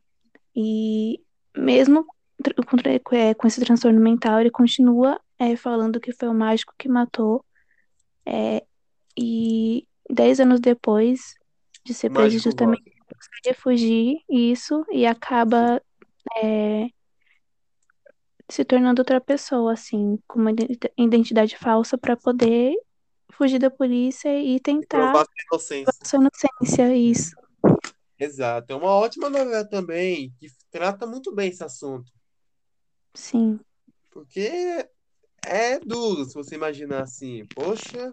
E 0.55 1.19
mesmo 1.55 2.05
é, 3.11 3.33
com 3.33 3.47
esse 3.47 3.59
transtorno 3.59 3.99
mental, 3.99 4.39
ele 4.39 4.51
continua 4.51 5.19
é, 5.39 5.55
falando 5.55 5.99
que 5.99 6.13
foi 6.13 6.27
o 6.27 6.33
mágico 6.33 6.73
que 6.77 6.87
matou. 6.87 7.43
É, 8.25 8.63
e 9.17 9.87
dez 10.09 10.39
anos 10.39 10.59
depois 10.59 11.35
de 11.83 11.93
ser 11.93 12.09
preso 12.09 12.39
justamente 12.39 12.83
consegue 13.07 13.59
fugir 13.59 14.17
isso 14.29 14.85
e 14.91 15.05
acaba 15.05 15.81
é, 16.35 16.87
se 18.49 18.63
tornando 18.63 19.01
outra 19.01 19.19
pessoa, 19.19 19.73
assim, 19.73 20.19
com 20.27 20.39
uma 20.39 20.51
identi- 20.51 20.91
identidade 20.97 21.57
falsa 21.57 21.97
para 21.97 22.15
poder 22.15 22.75
fugir 23.31 23.59
da 23.59 23.69
polícia 23.69 24.41
e 24.41 24.59
tentar 24.59 25.11
Provar 25.11 25.25
sua 25.25 25.33
inocência. 25.51 25.93
sua 26.03 26.19
inocência, 26.19 26.95
isso. 26.95 27.35
Exato. 28.19 28.73
É 28.73 28.75
uma 28.75 28.91
ótima 28.91 29.29
novela 29.29 29.67
também, 29.67 30.33
que 30.39 30.47
trata 30.71 31.05
muito 31.05 31.33
bem 31.33 31.49
esse 31.49 31.63
assunto. 31.63 32.11
Sim, 33.13 33.59
Porque 34.11 34.87
é 35.45 35.79
duro 35.79 36.25
se 36.25 36.33
você 36.33 36.55
imaginar 36.55 37.03
assim, 37.03 37.45
poxa, 37.47 38.11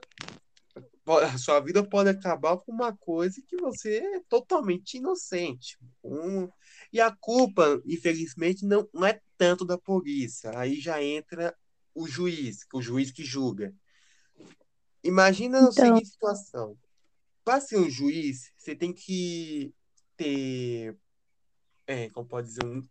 sua 1.39 1.61
vida 1.61 1.87
pode 1.87 2.09
acabar 2.09 2.57
por 2.57 2.73
uma 2.73 2.97
coisa 2.97 3.43
que 3.47 3.57
você 3.57 3.99
é 3.99 4.21
totalmente 4.29 4.97
inocente. 4.97 5.79
Um- 6.03 6.49
E 6.93 7.01
a 7.01 7.11
culpa, 7.11 7.81
infelizmente, 7.87 8.65
não, 8.65 8.89
não 8.93 9.05
é 9.05 9.21
tanto 9.37 9.65
da 9.65 9.77
polícia. 9.77 10.57
Aí 10.59 10.81
já 10.81 11.03
entra 11.03 11.55
o 11.95 12.07
juiz, 12.07 12.67
o 12.73 12.81
juiz 12.81 13.11
que 13.11 13.25
julga. 13.25 13.75
Imagina 15.03 15.59
a 15.59 15.61
Então. 15.63 15.73
seguinte 15.73 16.09
situação. 16.09 16.79
Para 17.45 17.61
ser 17.61 17.79
um 17.79 17.91
juiz, 17.91 18.51
você 18.57 18.75
tem 18.75 18.93
que 18.93 19.75
ter, 20.17 20.97
é, 21.87 22.09
como 22.11 22.27
pode 22.27 22.49
dizer, 22.49 22.65
um, 22.65 22.83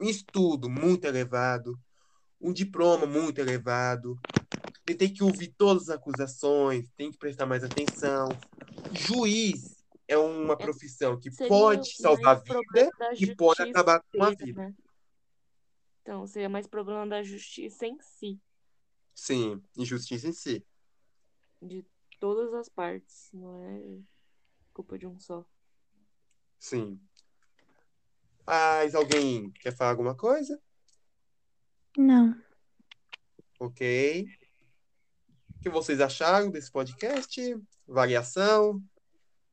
um 0.00 0.08
estudo 0.08 0.68
muito 0.68 1.06
elevado, 1.06 1.78
um 2.40 2.52
diploma 2.52 3.06
muito 3.06 3.38
elevado. 3.38 4.18
Você 4.86 4.96
tem 4.96 5.12
que 5.12 5.22
ouvir 5.22 5.54
todas 5.56 5.84
as 5.88 5.96
acusações, 5.96 6.90
tem 6.96 7.10
que 7.10 7.18
prestar 7.18 7.46
mais 7.46 7.62
atenção. 7.62 8.28
Juiz 8.92 9.84
é 10.08 10.18
uma 10.18 10.56
profissão 10.56 11.18
que 11.18 11.30
Seria 11.30 11.48
pode 11.48 11.94
salvar 11.96 12.36
a 12.36 12.40
vida 12.40 12.90
da 12.98 13.12
e 13.14 13.34
pode 13.34 13.62
acabar 13.62 14.02
com 14.12 14.24
a 14.24 14.30
vida. 14.30 14.62
né? 14.62 14.74
Então, 16.02 16.26
seria 16.26 16.48
mais 16.48 16.66
problema 16.66 17.06
da 17.06 17.22
justiça 17.22 17.86
em 17.86 17.96
si, 18.00 18.40
Sim, 19.14 19.62
injustiça 19.76 20.26
em 20.26 20.32
si. 20.32 20.66
de 21.60 21.84
todas 22.18 22.52
as 22.54 22.68
partes, 22.68 23.30
não 23.32 23.62
é 23.62 24.00
culpa 24.74 24.98
de 24.98 25.06
um 25.06 25.18
só. 25.20 25.44
Sim. 26.58 27.00
Mas 28.44 28.94
alguém 28.96 29.50
quer 29.52 29.76
falar 29.76 29.90
alguma 29.90 30.16
coisa? 30.16 30.60
não. 31.96 32.34
Ok. 33.60 34.26
O 35.62 35.70
que 35.70 35.70
vocês 35.70 36.00
acharam 36.00 36.50
desse 36.50 36.72
podcast? 36.72 37.40
Variação? 37.86 38.82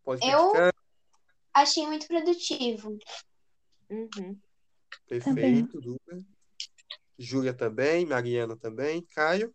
Pode 0.04 0.26
Eu- 0.28 0.50
criticar? 0.50 0.74
Achei 1.54 1.86
muito 1.86 2.08
produtivo. 2.08 2.98
Uhum. 3.88 4.36
Perfeito, 5.08 5.80
Duda. 5.80 6.26
Júlia 7.16 7.54
também, 7.54 8.08
Mariana 8.08 8.58
também, 8.58 9.06
Caio. 9.14 9.54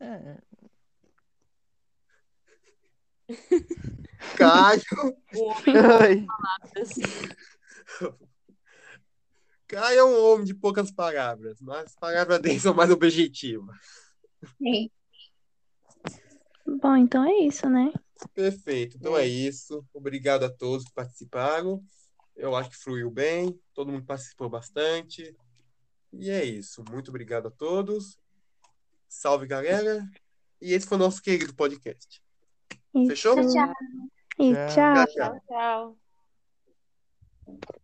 É, 0.00 0.38
Caio. 4.36 4.82
O 5.36 5.44
homem 5.44 5.76
Ai, 6.00 6.26
Caio 9.68 9.98
é 9.98 10.04
um 10.04 10.24
homem 10.24 10.46
de 10.46 10.54
poucas 10.54 10.90
palavras, 10.90 11.60
mas 11.60 11.86
as 11.86 11.94
palavras 11.94 12.40
dele 12.40 12.58
são 12.58 12.72
mais 12.74 12.90
objetivas. 12.90 13.76
Bom, 16.66 16.96
então 16.96 17.22
é 17.24 17.34
isso, 17.40 17.68
né? 17.68 17.92
Perfeito. 18.34 18.96
Então 18.96 19.16
é 19.16 19.26
isso. 19.26 19.86
Obrigado 19.92 20.44
a 20.44 20.50
todos 20.50 20.86
que 20.86 20.92
participaram. 20.92 21.82
Eu 22.34 22.56
acho 22.56 22.70
que 22.70 22.76
fluiu 22.76 23.10
bem. 23.10 23.60
Todo 23.74 23.92
mundo 23.92 24.06
participou 24.06 24.48
bastante. 24.48 25.36
E 26.12 26.30
é 26.30 26.44
isso. 26.44 26.82
Muito 26.90 27.10
obrigado 27.10 27.48
a 27.48 27.50
todos. 27.50 28.18
Salve, 29.06 29.46
galera. 29.46 30.02
E 30.60 30.72
esse 30.72 30.86
foi 30.86 30.96
o 30.96 31.00
nosso 31.00 31.22
querido 31.22 31.54
podcast. 31.54 32.22
Isso. 32.94 33.10
Fechou? 33.10 33.34
Tchau. 33.36 33.72
E 34.38 34.54
Tchau. 34.54 34.68
tchau. 34.74 35.06
Tchau, 35.06 35.40
tchau. 35.46 35.98
Tchau. 37.44 37.80